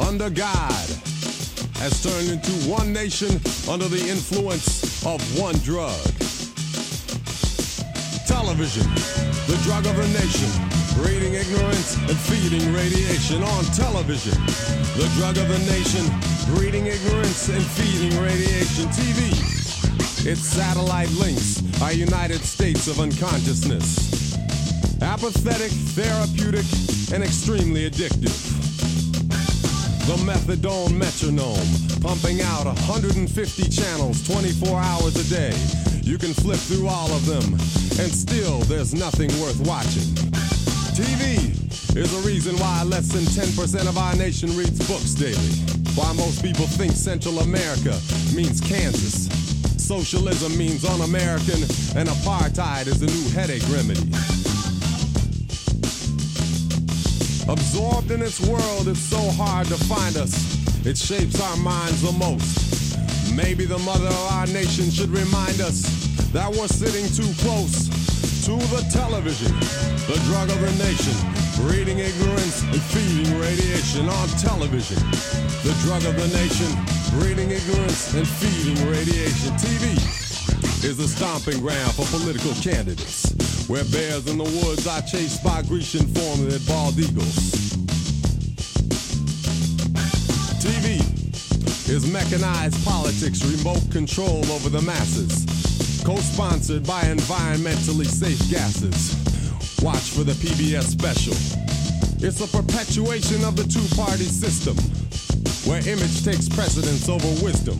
[0.00, 0.88] under God
[1.76, 5.96] has turned into one nation under the influence of one drug.
[8.26, 8.84] Television,
[9.48, 10.50] the drug of the nation,
[11.00, 14.34] breeding ignorance and feeding radiation on television.
[14.96, 16.04] The drug of the nation,
[16.54, 18.86] breeding ignorance and feeding radiation.
[18.92, 19.32] TV,
[20.26, 24.36] its satellite links are United States of unconsciousness.
[25.00, 26.66] Apathetic, therapeutic,
[27.12, 28.53] and extremely addictive.
[30.04, 31.56] The methadone metronome,
[32.02, 33.24] pumping out 150
[33.70, 35.56] channels 24 hours a day.
[36.02, 37.54] You can flip through all of them,
[37.98, 40.12] and still there's nothing worth watching.
[40.92, 41.56] TV
[41.96, 45.56] is a reason why less than 10% of our nation reads books daily.
[45.96, 47.98] Why most people think Central America
[48.36, 49.26] means Kansas.
[49.82, 51.62] Socialism means un-American,
[51.96, 54.33] and apartheid is the new headache remedy.
[57.48, 60.32] Absorbed in its world, it's so hard to find us.
[60.86, 62.96] It shapes our minds the most.
[63.36, 65.84] Maybe the mother of our nation should remind us
[66.32, 67.88] that we're sitting too close
[68.48, 69.52] to the television,
[70.08, 71.16] the drug of the nation,
[71.60, 74.96] breeding ignorance and feeding radiation on television.
[75.64, 76.72] The drug of the nation,
[77.20, 79.52] breeding ignorance and feeding radiation.
[79.60, 79.96] TV
[80.84, 83.32] is the stomping ground for political candidates,
[83.68, 87.72] where bears in the woods are chased by Grecian formed bald eagles.
[90.60, 91.00] TV
[91.88, 95.46] is mechanized politics, remote control over the masses,
[96.04, 99.16] co-sponsored by environmentally safe gases.
[99.82, 101.34] Watch for the PBS special.
[102.20, 104.76] It's a perpetuation of the two-party system,
[105.64, 107.78] where image takes precedence over wisdom,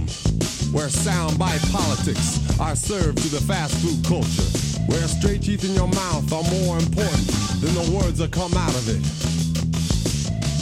[0.72, 5.74] where sound soundbite politics are served to the fast food culture, where straight teeth in
[5.74, 7.26] your mouth are more important
[7.60, 9.02] than the words that come out of it.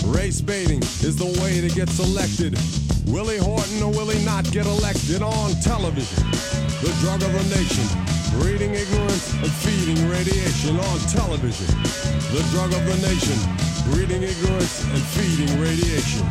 [0.07, 2.59] Race baiting is the way to get selected.
[3.07, 6.23] Willie Horton or will he not get elected on television?
[6.83, 7.87] The drug of the nation,
[8.39, 11.71] breeding ignorance and feeding radiation on television.
[12.35, 13.39] The drug of the nation,
[13.91, 16.27] breeding ignorance and feeding radiation.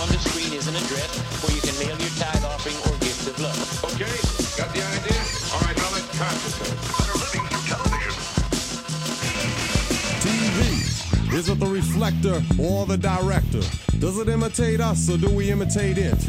[0.00, 3.28] On the screen is an address where you can mail your tithe offering or gift
[3.28, 3.84] of love.
[3.94, 4.16] Okay,
[4.56, 4.91] got the idea?
[11.34, 13.62] Is it the reflector or the director?
[13.98, 16.28] Does it imitate us or do we imitate it?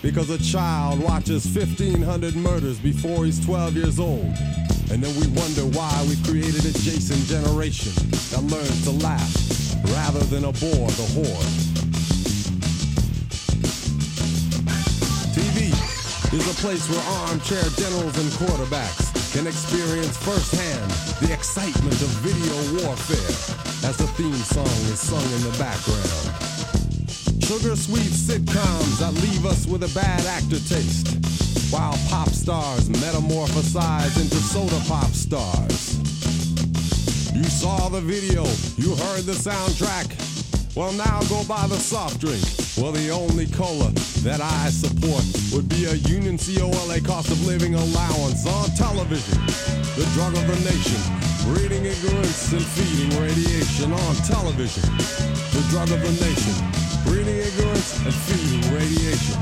[0.00, 4.32] Because a child watches 1,500 murders before he's 12 years old.
[4.92, 7.90] And then we wonder why we created a Jason generation
[8.30, 9.34] that learns to laugh
[9.90, 11.44] rather than abhor the whore.
[15.34, 15.74] TV
[16.32, 20.90] is a place where armchair generals and quarterbacks can experience firsthand
[21.26, 26.28] the excitement of video warfare as the theme song is sung in the background.
[27.42, 31.16] Sugar sweet sitcoms that leave us with a bad actor taste,
[31.72, 35.96] while pop stars metamorphosize into soda pop stars.
[37.34, 38.44] You saw the video,
[38.76, 40.12] you heard the soundtrack.
[40.76, 42.44] Well, now go buy the soft drink.
[42.76, 45.24] Well, the only cola that I support
[45.54, 49.40] would be a Union COLA cost of living allowance on television.
[49.96, 54.82] The drug of the nation, breeding ignorance and feeding radiation on television.
[55.52, 56.54] The drug of the nation,
[57.04, 59.38] breeding ignorance and feeding radiation.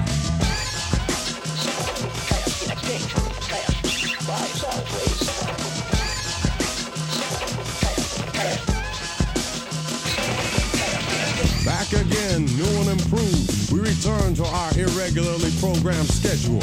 [11.64, 16.62] Back again, new and improved, we return to our irregularly programmed schedule,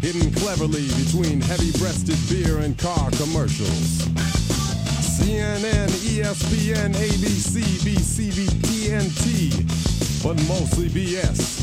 [0.00, 4.29] hidden cleverly between heavy-breasted beer and car commercials.
[5.20, 11.60] CNN, ESPN, ABC, BCB, TNT, but mostly BS.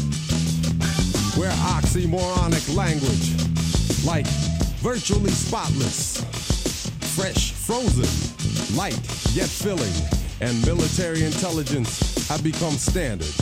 [1.37, 3.33] Where oxymoronic language,
[4.05, 4.27] like
[4.81, 6.23] virtually spotless,
[7.15, 8.05] fresh, frozen,
[8.77, 8.99] light
[9.33, 9.93] yet filling,
[10.39, 13.33] and military intelligence have become standard.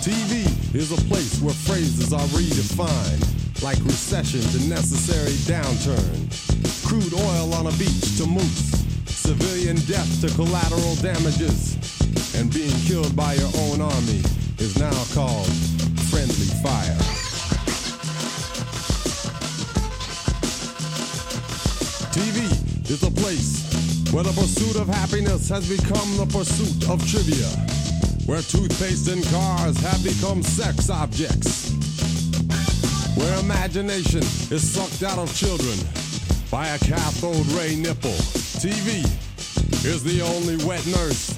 [0.00, 6.49] TV is a place where phrases are redefined, like recession to necessary downturn,
[6.90, 11.78] crude oil on a beach to moose, civilian death to collateral damages,
[12.34, 14.20] and being killed by your own army
[14.58, 15.46] is now called
[16.10, 16.98] friendly fire.
[22.10, 22.50] TV
[22.90, 27.46] is a place where the pursuit of happiness has become the pursuit of trivia,
[28.26, 31.70] where toothpaste and cars have become sex objects,
[33.16, 35.78] where imagination is sucked out of children
[36.50, 38.18] by a cathode ray nipple.
[38.58, 39.06] TV
[39.86, 41.30] is the only wet nurse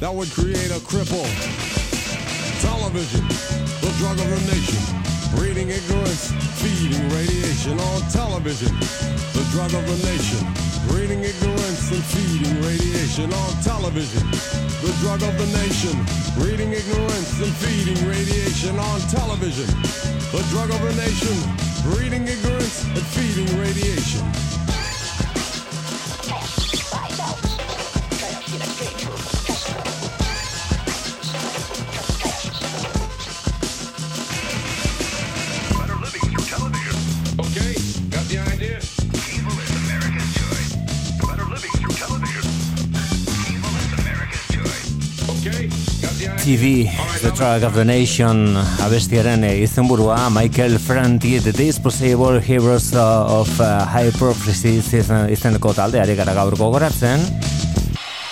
[0.00, 1.28] that would create a cripple.
[2.64, 3.20] Television,
[3.84, 4.80] the drug of the nation,
[5.36, 7.76] breeding ignorance, feeding radiation.
[7.76, 8.72] On television,
[9.36, 10.40] the drug of the nation,
[10.88, 13.28] breeding ignorance and feeding radiation.
[13.28, 14.24] On television,
[14.80, 15.92] the drug of the nation,
[16.40, 18.72] breeding ignorance and feeding radiation.
[18.80, 19.68] On television,
[20.32, 24.65] the drug of the nation, breeding ignorance and feeding radiation.
[46.46, 53.50] Got the Drug of the Nation, abestiaren eh, izenburua, Michael Franti, The Disposable Heroes of
[53.60, 57.45] uh, Prophecies izen, izeneko taldeari gara gaur gogoratzen.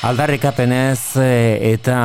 [0.04, 1.98] Aldarrikapenez eh, eta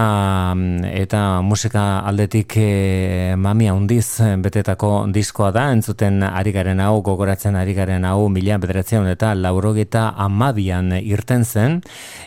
[0.88, 7.58] eta musika aldetik eh, mamia handiz eh, betetako diskoa da, entzuten ari garen hau, gogoratzen
[7.60, 11.82] ari garen hau, mila bederatzean eta laurogeta amabian irten zen,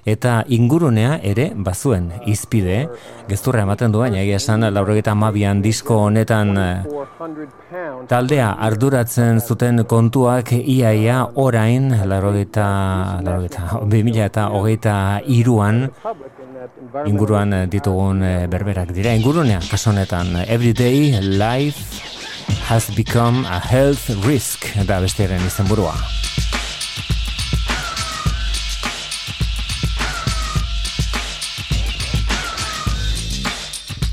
[0.04, 2.82] eta ingurunea ere bazuen izpide,
[3.30, 6.84] gezurra ematen du baina egia esan laurogeta amabian disko honetan eh,
[8.12, 12.68] taldea arduratzen zuten kontuak iaia orain laurogeta,
[13.24, 15.00] laurogeta, 2000 eta hogeita
[15.40, 15.61] iruan
[17.06, 22.02] inguruan eh, ditugun eh, berberak dira ingurunea kaso honetan everyday life
[22.68, 25.94] has become a health risk da bestiaren izenburua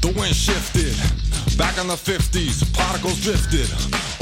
[0.02, 0.59] The wind.
[1.60, 3.68] Back in the 50s, particles drifted.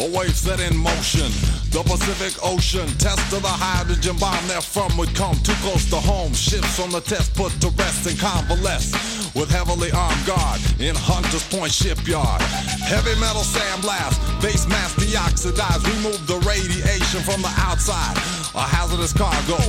[0.02, 1.30] A wave set in motion.
[1.70, 2.90] The Pacific Ocean.
[2.98, 6.34] Test of the hydrogen bomb therefrom would come too close to home.
[6.34, 8.90] Ships on the test put to rest and convalesce
[9.38, 12.42] with heavily armed guard in Hunters Point shipyard.
[12.82, 15.86] Heavy metal sandblast, base mass deoxidized.
[15.94, 18.18] Remove the radiation from the outside.
[18.58, 19.62] A hazardous cargo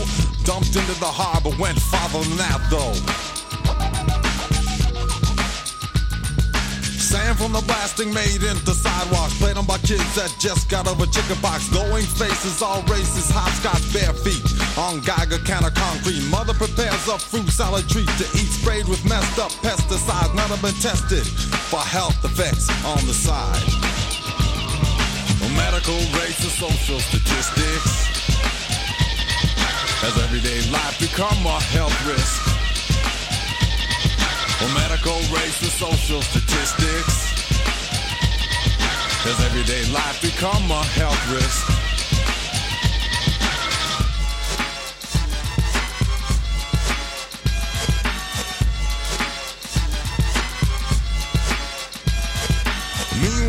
[0.49, 1.53] dumped into the harbor.
[1.61, 3.28] Went farther than that though.
[7.09, 11.09] Sand from the blasting made into sidewalks Played on by kids that just got over
[11.09, 14.45] chicken pox Going faces, all races, hopscotch, bare feet.
[14.77, 16.21] On Geiger counter concrete.
[16.29, 18.53] Mother prepares a fruit salad treat To eat.
[18.53, 20.37] Sprayed with messed up pesticides.
[20.37, 21.25] None have been tested
[21.73, 23.65] for health effects on the side.
[25.57, 28.05] Medical, race, and social statistics.
[30.05, 32.68] Has everyday life become a health risk?
[34.61, 37.33] Well, medical, race, and social statistics.
[39.23, 41.88] Does everyday life become a health risk?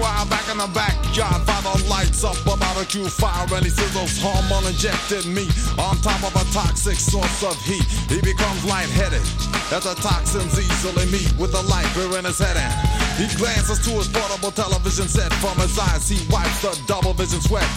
[0.10, 4.66] Meanwhile, back in the backyard, father lights up a barbecue fire and he sizzles hormone
[4.66, 7.86] injected meat on top of a toxic source of heat.
[8.10, 9.22] He becomes lightheaded
[9.70, 12.57] as the toxins easily meet with the light beer in his head.
[12.57, 12.74] And
[13.22, 16.10] he glances to his portable television set from his eyes.
[16.10, 17.70] He wipes the double vision sweat.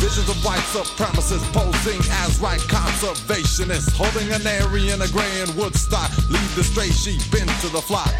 [0.00, 6.10] Visions of white supremacists posing as right conservationists, holding an Aryan, a gray and Woodstock.
[6.28, 8.10] Lead the stray sheep into the flock.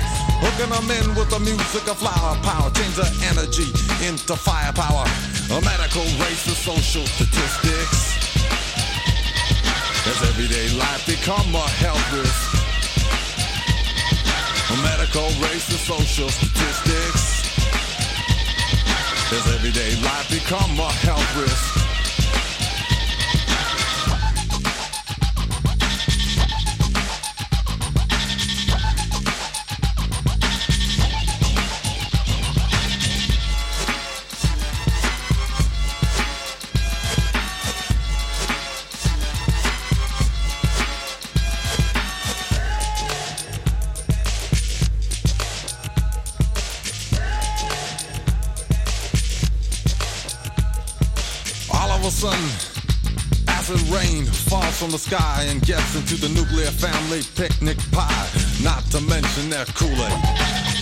[0.44, 2.70] Hooking them in with the music of flower power.
[2.76, 3.72] Change the energy
[4.06, 5.08] into firepower.
[5.50, 8.20] A medical race of social statistics.
[10.04, 12.60] Does everyday life become a health risk?
[14.70, 17.29] A medical medical, race, and social statistics.
[19.30, 21.79] Does everyday life become a health risk?
[54.90, 58.26] From the sky and gets into the nuclear family picnic pie.
[58.62, 60.18] Not to mention their Kool-Aid.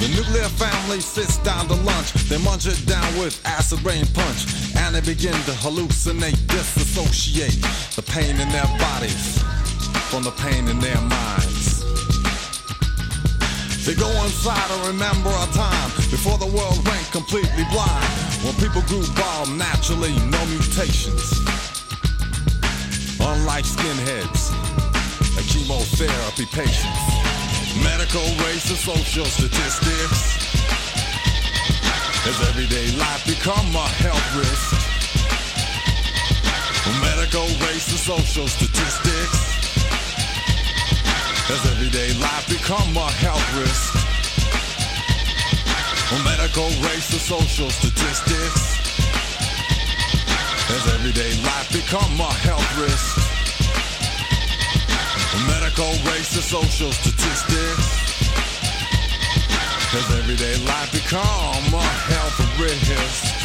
[0.00, 2.12] The nuclear family sits down to lunch.
[2.28, 4.48] They munch it down with acid rain punch.
[4.76, 7.60] And they begin to hallucinate, disassociate
[7.96, 9.42] the pain in their bodies
[10.08, 11.84] from the pain in their minds.
[13.84, 18.08] They go inside and remember a time before the world went completely blind.
[18.40, 21.57] When people grew bald naturally, no mutations.
[23.48, 24.52] Unlike skinheads
[25.38, 27.04] and chemotherapy patients.
[27.82, 30.36] Medical, race, and social statistics.
[32.28, 34.76] As everyday life become a health risk.
[37.00, 39.40] Medical, race, and social statistics.
[41.48, 43.96] As everyday life become a health risk.
[46.22, 48.76] Medical, race, and social statistics.
[50.68, 53.27] As everyday life become a health risk.
[55.46, 57.86] Medical, race, and social statistics.
[59.94, 63.37] As everyday life become a health risk.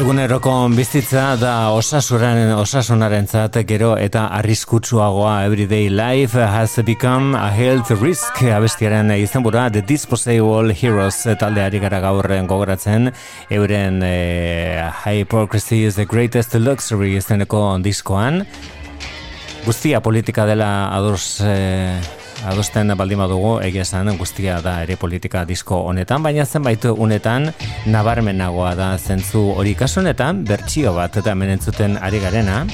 [0.00, 8.40] Eguneroko bizitza da osasuraren osasunarentzat gero eta arriskutsuagoa everyday life has become a health risk.
[8.40, 13.10] Abestiaren izenbura The Disposable Heroes taldeari gara gaurren gogoratzen
[13.50, 18.46] euren eh, Hypocrisy is the greatest luxury izeneko diskoan.
[19.66, 22.00] Guztia politika dela ados eh,
[22.48, 27.50] adosten baldin badugu egia esan guztia da ere politika disko honetan, baina zenbait unetan
[27.86, 32.64] nabarmenagoa da zentzu hori kasu honetan bertsio bat eta hemen entzuten ari garena.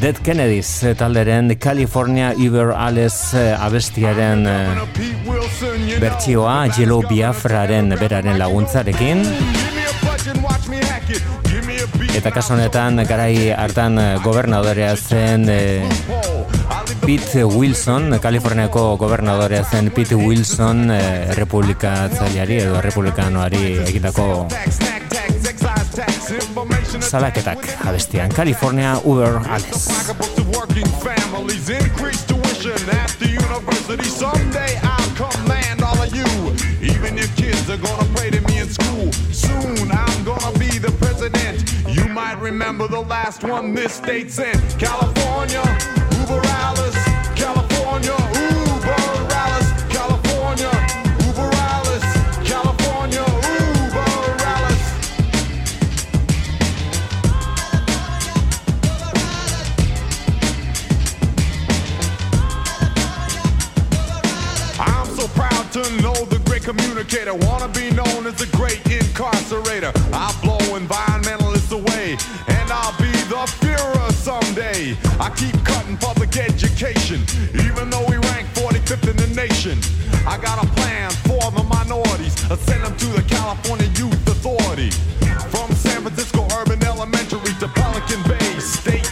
[0.00, 9.24] Dead Kennedys talderen California Uber Alles eh, abestiaren eh, bertsioa Yellow Biafraren beraren laguntzarekin.
[12.16, 15.48] Eta kasu honetan garai hartan eh, gobernadorea zen
[17.04, 24.48] Pete Wilson, Kaliforniako gobernadorea zen Pete Wilson eh, republikatzaileari edo republikanoari egitako
[27.00, 28.30] salaketak abestian.
[28.34, 29.40] California Uber
[42.16, 44.58] might remember the last one this state sent.
[44.78, 45.62] California,
[46.28, 47.05] Uber
[66.66, 67.32] communicator.
[67.32, 69.94] Wanna be known as the great incarcerator.
[70.12, 72.18] I'll blow environmentalists away,
[72.48, 74.98] and I'll be the Führer someday.
[75.20, 77.22] I keep cutting public education,
[77.64, 79.78] even though we rank 45th in the nation.
[80.26, 82.34] I got a plan for the minorities.
[82.50, 84.90] I send them to the California Youth Authority.
[85.54, 89.06] From San Francisco Urban Elementary to Pelican Bay State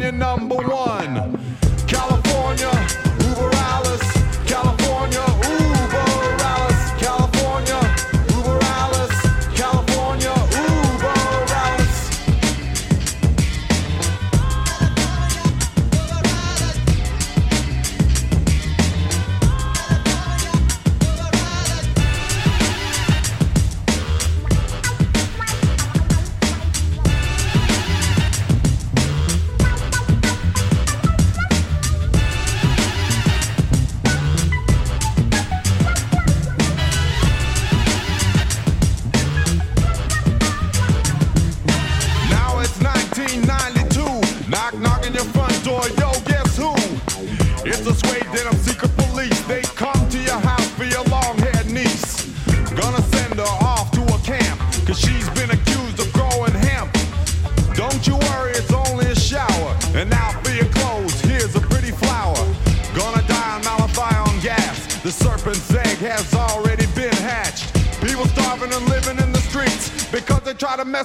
[0.00, 0.49] California number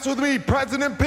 [0.05, 0.99] with me, President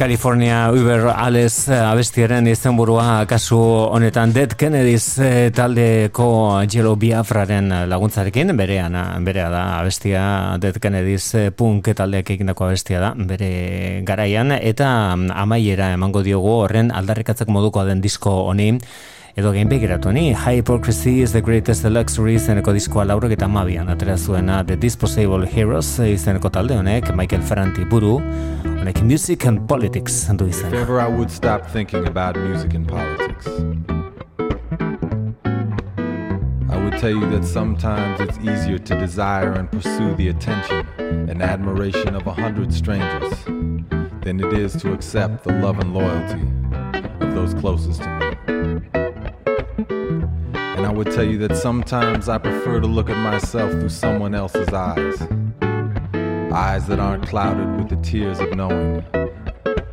[0.00, 3.58] California Uber Ales eh, abestiaren izenburua kasu
[3.92, 6.28] honetan Dead Kennedys eh, taldeko
[6.64, 8.96] Jello Biafraren laguntzarekin berean
[9.26, 10.22] berea da abestia
[10.56, 16.62] Dead Kennedys eh, punk taldeak egindako abestia da bere garaian eta mm, amaiera emango diogu
[16.62, 18.70] horren aldarrikatzek modukoa den disko honi
[19.36, 24.16] edo gain begiratu ni Hypocrisy is the greatest luxury izeneko diskoa laurok eta mabian atera
[24.16, 28.18] zuena The Disposable Heroes izeneko talde honek Michael Franti buru
[28.64, 33.46] honek Music and Politics du If ever I would stop thinking about music and politics,
[36.68, 40.86] I would tell you that sometimes it's easier to desire and pursue the attention
[41.30, 43.44] and admiration of a hundred strangers
[44.24, 46.42] than it is to accept the love and loyalty
[47.20, 48.29] of those closest to me.
[51.00, 55.18] Would tell you that sometimes I prefer to look at myself through someone else's eyes.
[56.52, 59.00] Eyes that aren't clouded with the tears of knowing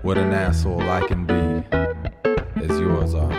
[0.02, 1.34] what an asshole I can be,
[2.62, 3.32] as yours are.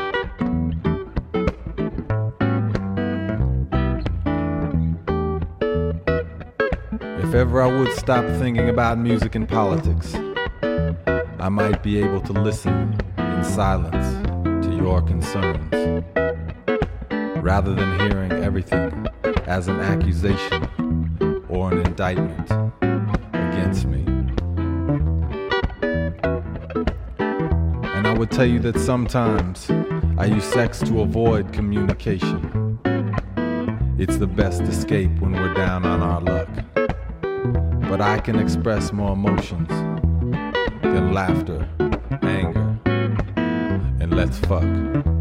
[7.18, 10.14] If ever I would stop thinking about music and politics,
[11.38, 14.06] I might be able to listen in silence
[14.64, 15.74] to your concerns,
[17.42, 19.06] rather than hearing everything
[19.46, 20.68] as an accusation
[21.48, 22.50] or an indictment
[23.32, 24.04] against me.
[27.98, 29.70] And I would tell you that sometimes
[30.18, 32.78] I use sex to avoid communication.
[33.98, 36.48] It's the best escape when we're down on our luck.
[37.88, 39.68] But I can express more emotions
[40.82, 41.68] than laughter,
[42.22, 45.17] anger, and let's fuck.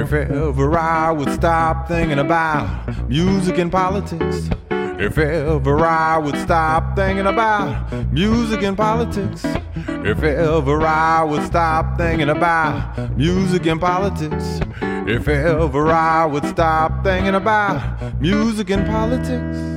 [0.00, 6.96] If ever I would stop thinking about music and politics, if ever I would stop
[6.96, 14.60] thinking about music and politics, if ever I would stop thinking about music and politics,
[14.80, 19.69] if ever I would stop thinking about music and politics.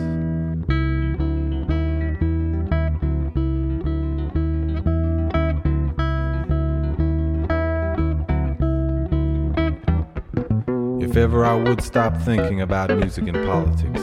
[11.24, 14.02] Ever I would stop thinking about music and politics,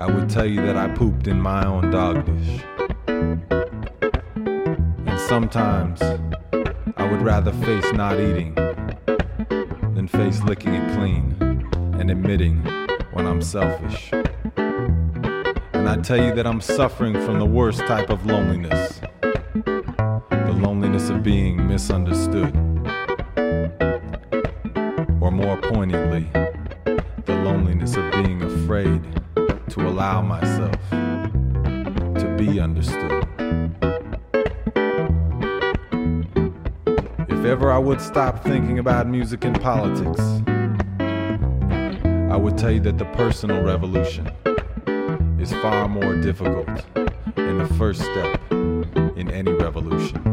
[0.00, 2.62] I would tell you that I pooped in my own dog dish.
[3.06, 6.00] And sometimes
[6.96, 8.54] I would rather face not eating
[9.94, 11.36] than face licking it clean
[12.00, 12.64] and admitting
[13.12, 14.10] when I'm selfish.
[15.74, 19.02] And I tell you that I'm suffering from the worst type of loneliness
[20.30, 22.67] the loneliness of being misunderstood.
[25.38, 26.28] Or more poignantly,
[27.24, 29.00] the loneliness of being afraid
[29.70, 33.24] to allow myself to be understood.
[37.28, 40.20] If ever I would stop thinking about music and politics,
[42.32, 44.28] I would tell you that the personal revolution
[45.40, 46.68] is far more difficult
[47.36, 50.27] and the first step in any revolution.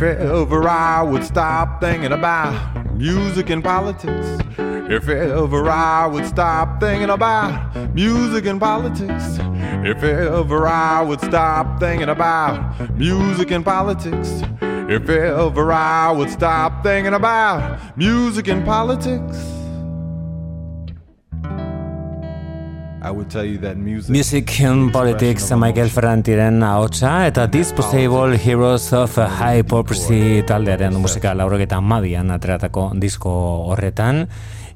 [0.00, 6.80] If ever I would stop thinking about music and politics, if ever I would stop
[6.80, 9.38] thinking about music and politics,
[9.84, 16.82] if ever I would stop thinking about music and politics, if ever I would stop
[16.82, 19.59] thinking about music and politics.
[23.76, 24.10] Music.
[24.10, 32.30] Music and Politics Michael Ferrantiren ahotsa eta Disposable Heroes of Hypocrisy taldearen musika laurogeta amabian
[32.30, 33.30] atreatako disko
[33.70, 34.28] horretan.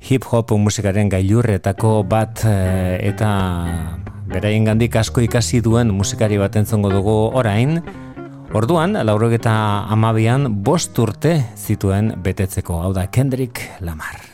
[0.05, 3.31] Hip-hop musikaren gailurretako bat eh, eta
[4.27, 7.81] beraien gandik asko ikasi duen musikari bat entzongo dugu orain.
[8.55, 9.55] Orduan, laurogeta
[9.91, 14.34] amabian bost urte zituen betetzeko, hau da Kendrick Lamar.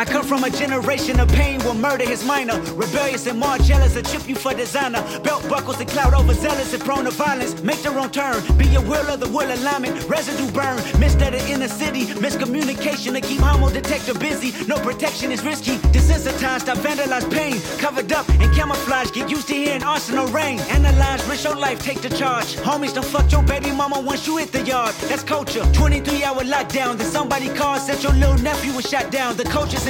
[0.00, 2.58] I come from a generation of pain where murder is minor.
[2.72, 5.02] Rebellious and more jealous, a chip you for designer.
[5.20, 7.62] Belt buckles and cloud overzealous and prone to violence.
[7.62, 10.08] Make the wrong turn, be your will of the will alignment.
[10.08, 12.06] Residue burn, missed at the inner city.
[12.16, 14.54] Miscommunication to keep homo detector busy.
[14.64, 15.76] No protection is risky.
[15.92, 17.60] Desensitized, I vandalize pain.
[17.78, 20.60] Covered up and camouflage, get used to hearing arsenal rain.
[20.70, 22.56] Analyze, risk your life, take the charge.
[22.64, 24.94] Homies, don't fuck your baby mama once you hit the yard.
[25.10, 25.62] That's culture.
[25.74, 29.36] 23 hour lockdown, then somebody called, said your little nephew was shot down.
[29.36, 29.89] The culture's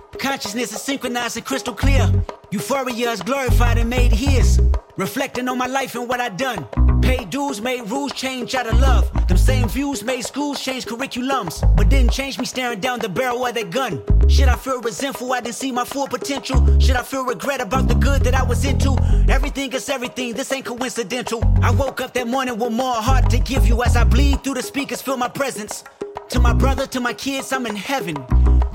[0.21, 2.07] Consciousness is synchronized and crystal clear.
[2.51, 4.61] Euphoria is glorified and made his.
[4.95, 6.67] Reflecting on my life and what I done.
[7.01, 9.11] Paid dues, made rules change out of love.
[9.27, 11.65] Them same views made schools change curriculums.
[11.75, 14.03] But didn't change me staring down the barrel of that gun.
[14.29, 15.33] Should I feel resentful?
[15.33, 16.79] I didn't see my full potential.
[16.79, 18.95] Should I feel regret about the good that I was into?
[19.27, 21.41] Everything is everything, this ain't coincidental.
[21.63, 24.53] I woke up that morning with more heart to give you as I bleed through
[24.53, 25.83] the speakers, feel my presence.
[26.31, 28.15] To my brother, to my kids, I'm in heaven.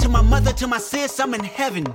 [0.00, 1.86] To my mother, to my sis, I'm in heaven.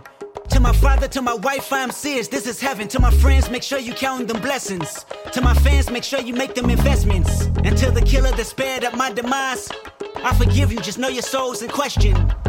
[0.49, 2.27] To my father, to my wife, I'm serious.
[2.27, 2.87] This is heaven.
[2.87, 5.05] To my friends, make sure you count them blessings.
[5.33, 7.45] To my fans, make sure you make them investments.
[7.63, 9.69] And to the killer that spared up my demise,
[10.15, 12.15] I forgive you, just know your soul's in question.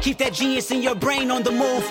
[0.00, 1.84] Keep that genius in your brain on the move.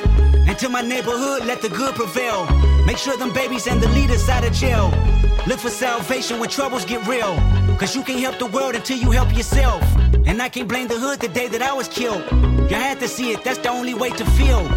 [0.48, 2.48] And to my neighborhood, let the good prevail.
[2.86, 4.92] Make sure them babies and the leaders out of jail.
[5.46, 7.36] Look for salvation when troubles get real.
[7.78, 9.84] Cause you can't help the world until you help yourself.
[10.26, 12.24] And I can't blame the hood the day that I was killed.
[12.70, 14.68] You had to see it, that's the only way to feel.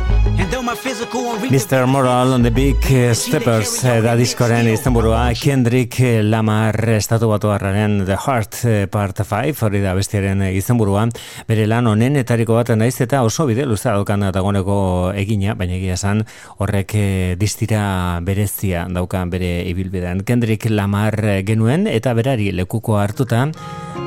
[0.43, 1.86] Mr.
[1.86, 2.77] Moral on the Big
[3.14, 5.94] Steppers eh, da diskoren izenburua Kendrick
[6.27, 11.06] Lamar estatu batu The Heart eh, Part 5 hori da bestiaren izenburua
[11.47, 16.24] bere lan honenetariko bat naiz eta oso bide luzea daukan dagoneko egina baina egia esan
[16.59, 21.14] horrek eh, distira berezia daukan bere ibilbidean Kendrick Lamar
[21.47, 23.47] genuen eta berari lekuko hartuta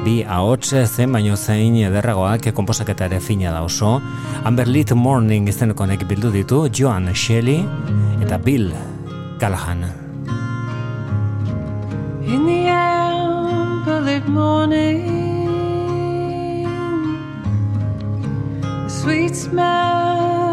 [0.03, 4.01] bi ahots zen baino zein ederragoak konposaketa ere fina da oso
[4.43, 7.65] Amberlit Morning izeneko honek bildu ditu Joan Shelley
[8.21, 8.73] eta Bill
[9.39, 9.85] Callahan.
[12.25, 15.05] In the amber-lit morning,
[18.83, 20.44] the sweet smell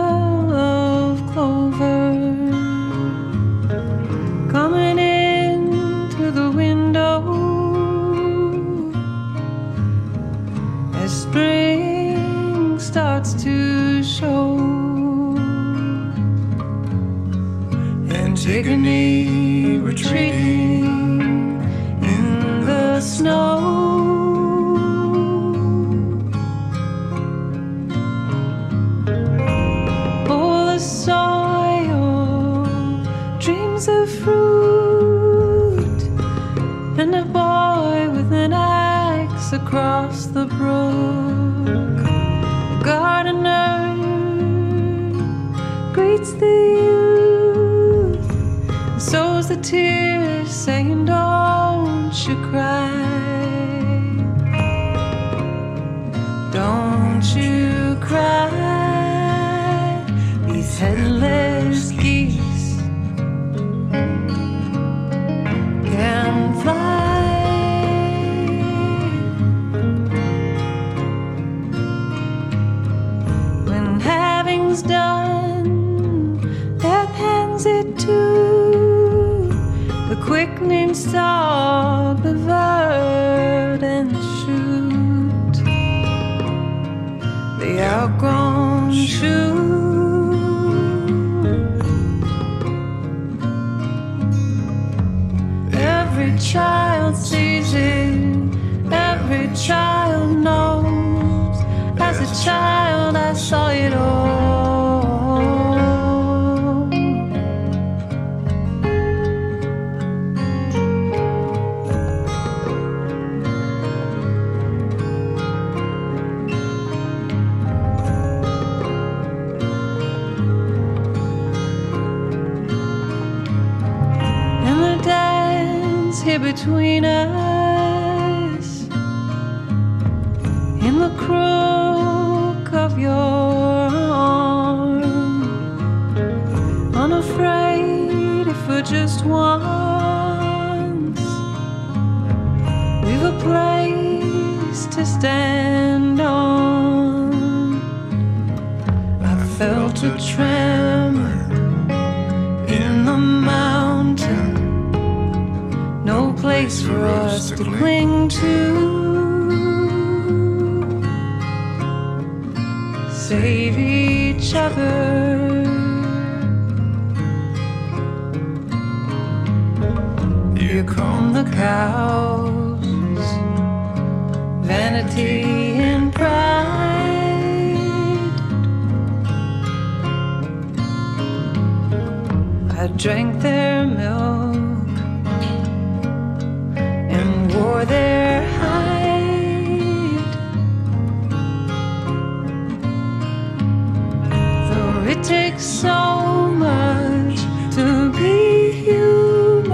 [195.22, 197.38] takes so much
[197.76, 199.72] to be human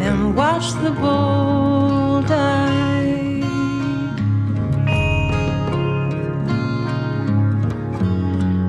[0.00, 3.40] and watch the bull die.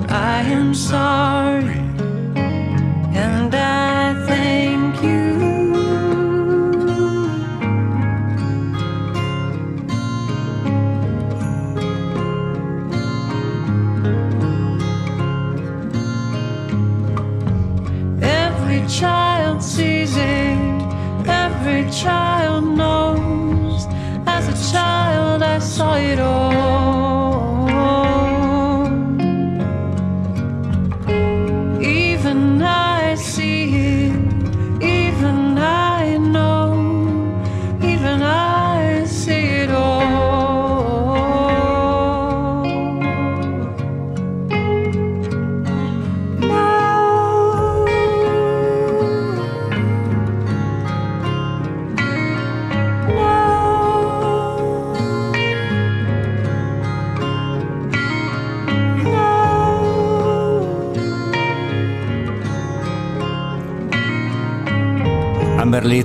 [0.10, 1.33] I am sorry.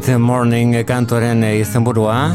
[0.09, 2.31] Sweet Morning kantoren eh, izenburua.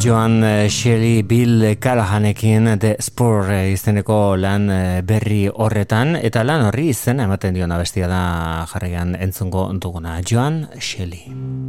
[0.00, 4.72] Joan eh, Shelley Bill Callahanekin The Spur eh, izeneko lan
[5.04, 6.16] berri horretan.
[6.16, 8.22] Eta lan horri izena ematen diona bestia da
[8.72, 10.22] jarraian entzungo duguna.
[10.24, 11.65] Joan Shelley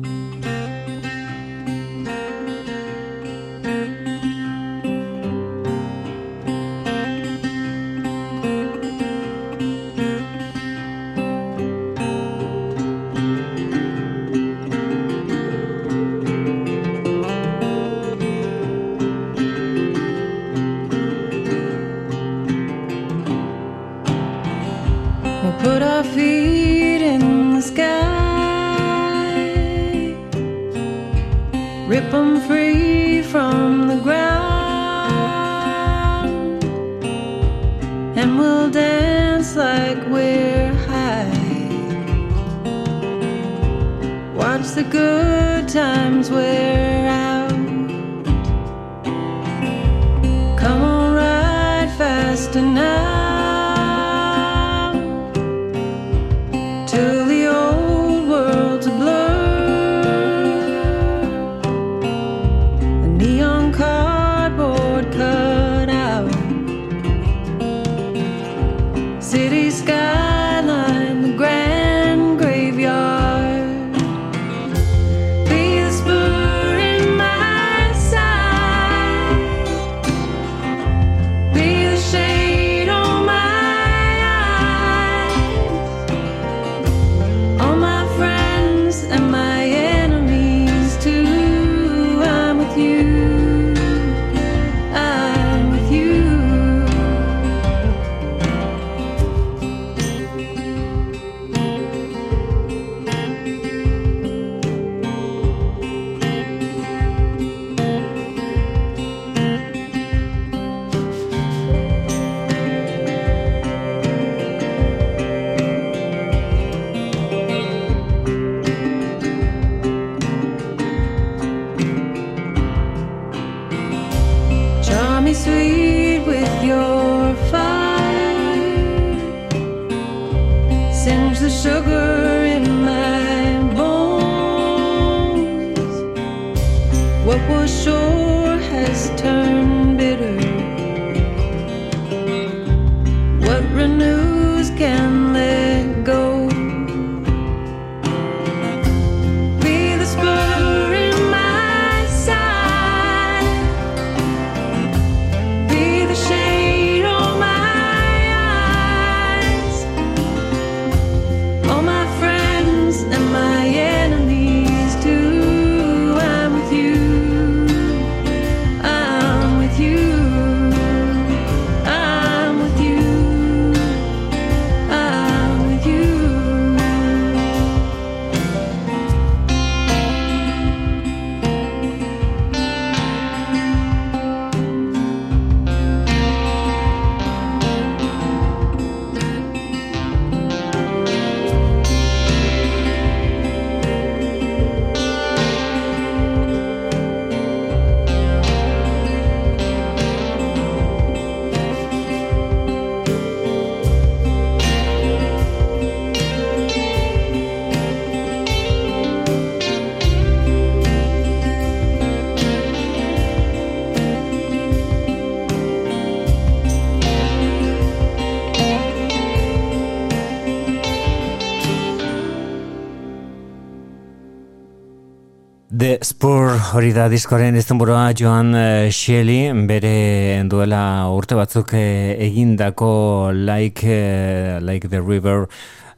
[226.77, 234.59] hori da diskoren izenburua Joan eh, Shelley bere duela urte batzuk eh, egindako like, eh,
[234.61, 235.47] like the river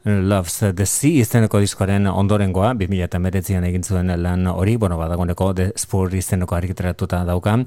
[0.04, 6.14] Loves the Sea izeneko diskoaren ondorengoa, 2008an egin zuen lan hori, bueno, badagoneko The Spur
[6.16, 7.58] izeneko argitaratuta dauka,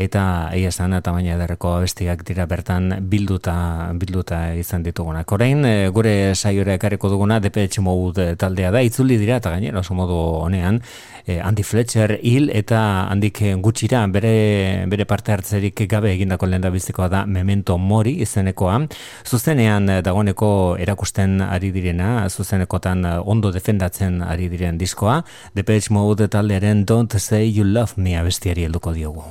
[0.00, 0.22] eta
[0.56, 3.56] egia esan eta baina ederreko bestiak dira bertan bilduta,
[4.00, 5.28] bilduta izan ditugunak.
[5.36, 9.92] Orain, eh, gure saiore ekarriko duguna Depeche Mode taldea da, itzuli dira, eta gainera oso
[9.92, 10.16] modu
[10.46, 10.80] honean,
[11.26, 17.26] eh, Andy Fletcher hil eta handik gutxira bere, bere parte hartzerik gabe egindako lehen da
[17.26, 18.88] Memento Mori izenekoa.
[19.26, 25.22] Zuzenean dagoeneko erakusten ari direna, zuzenekotan eh, ondo defendatzen ari diren diskoa,
[25.58, 29.26] Depeche Mode taldearen Don't Say You Love Me abestiari helduko diogu.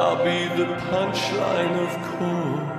[0.00, 2.77] I'll be the punchline, of course.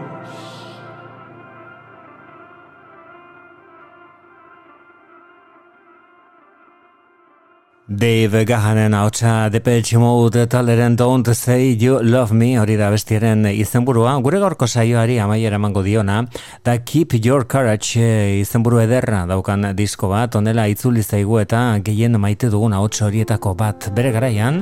[7.91, 14.11] Dave Gahanen hautsa Depeche Mode taleren Don't Say You Love Me hori da bestiaren izenburua.
[14.21, 16.19] Gure gaurko saioari amaiera emango diona
[16.63, 22.19] da Keep Your Courage eh, izenburu ederra daukan disko bat onela itzuli zaigu eta gehien
[22.21, 23.89] maite dugun ahots horietako bat.
[23.97, 24.61] Bere garaian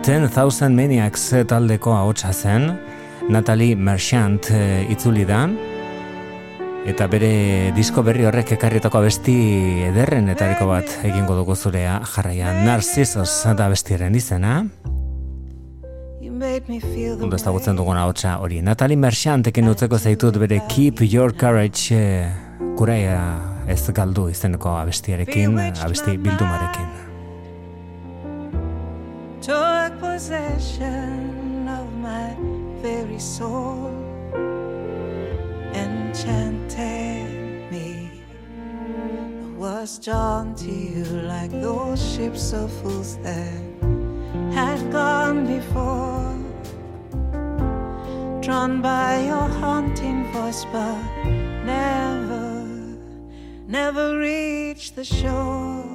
[0.00, 2.70] 10,000 Maniacs taldeko ahotsa zen.
[3.28, 5.44] Natalie Merchant eh, itzuli da
[6.82, 9.34] Eta bere disko berri horrek ekarritako abesti
[9.86, 14.64] ederren etariko bat egingo dugu zurea jarraian Narcissus da bestiaren izena.
[16.32, 18.58] Ondo ezagutzen dugun ahotsa hori.
[18.66, 22.26] Natalie Merchantekin utzeko zaitut bere Keep Your Courage eh,
[22.76, 23.22] kuraia
[23.70, 26.90] ez galdu izeneko abestiarekin, abesti bildumarekin.
[29.42, 32.30] took possession of my
[32.80, 33.90] very soul,
[36.12, 38.10] enchanted me.
[38.36, 43.62] I was drawn to you like those ships of fools that
[44.52, 46.36] had gone before,
[48.42, 51.00] drawn by your haunting voice, but
[51.64, 52.66] never,
[53.66, 55.88] never reached the shore.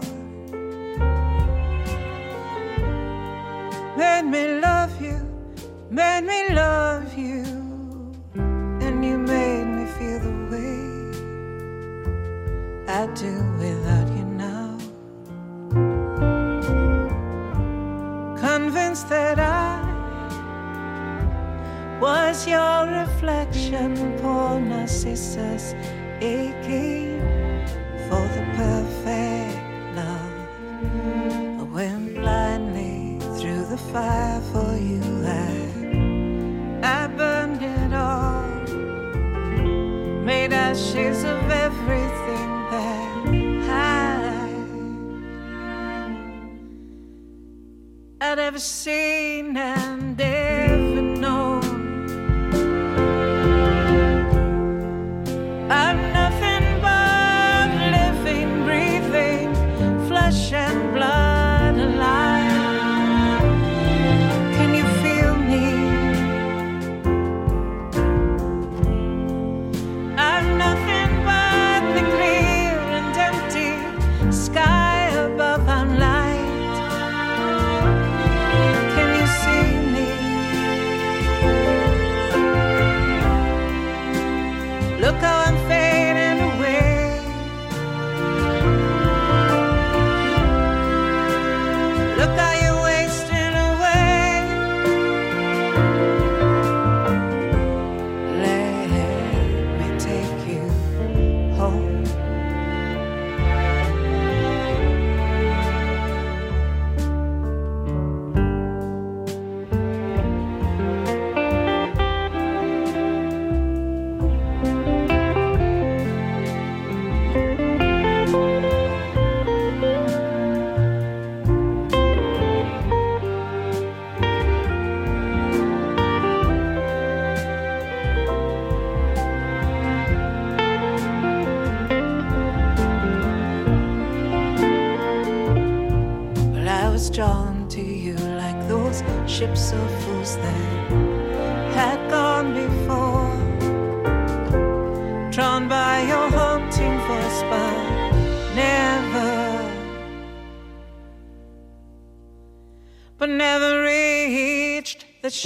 [3.95, 5.19] made me love you,
[5.91, 7.44] made me love you,
[8.81, 9.66] and you made
[12.90, 14.78] I do without you now.
[18.40, 19.84] Convinced that I
[22.00, 25.76] was your reflection, poor Narcissus,
[26.22, 27.20] aching
[28.08, 29.58] for the perfect
[29.94, 30.32] love.
[31.60, 35.04] I went blindly through the fire for you.
[35.26, 35.52] I,
[36.84, 38.48] I burned it all,
[40.24, 42.47] made ashes of everything
[48.19, 51.61] I'd ever seen and ever known.
[55.69, 56.07] I'm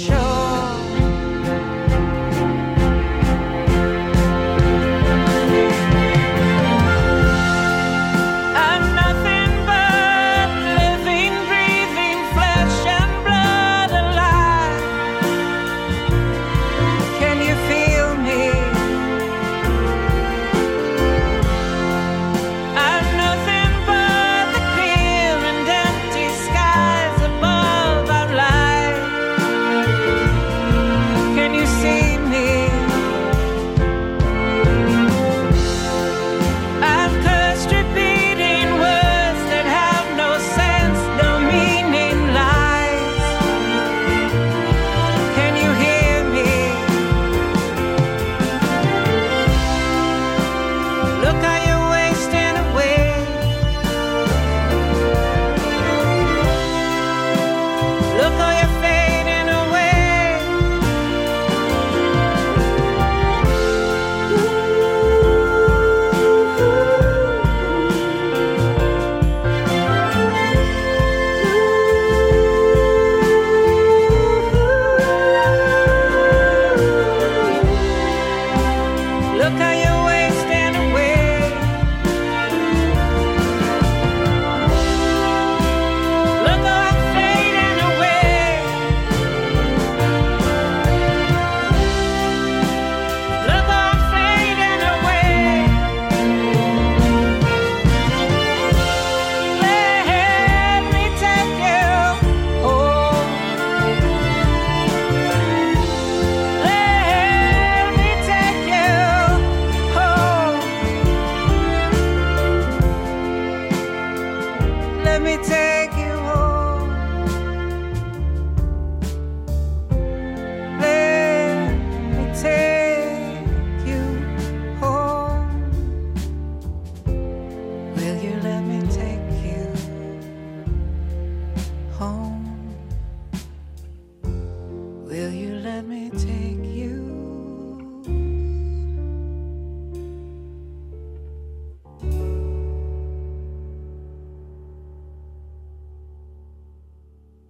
[0.00, 0.31] reached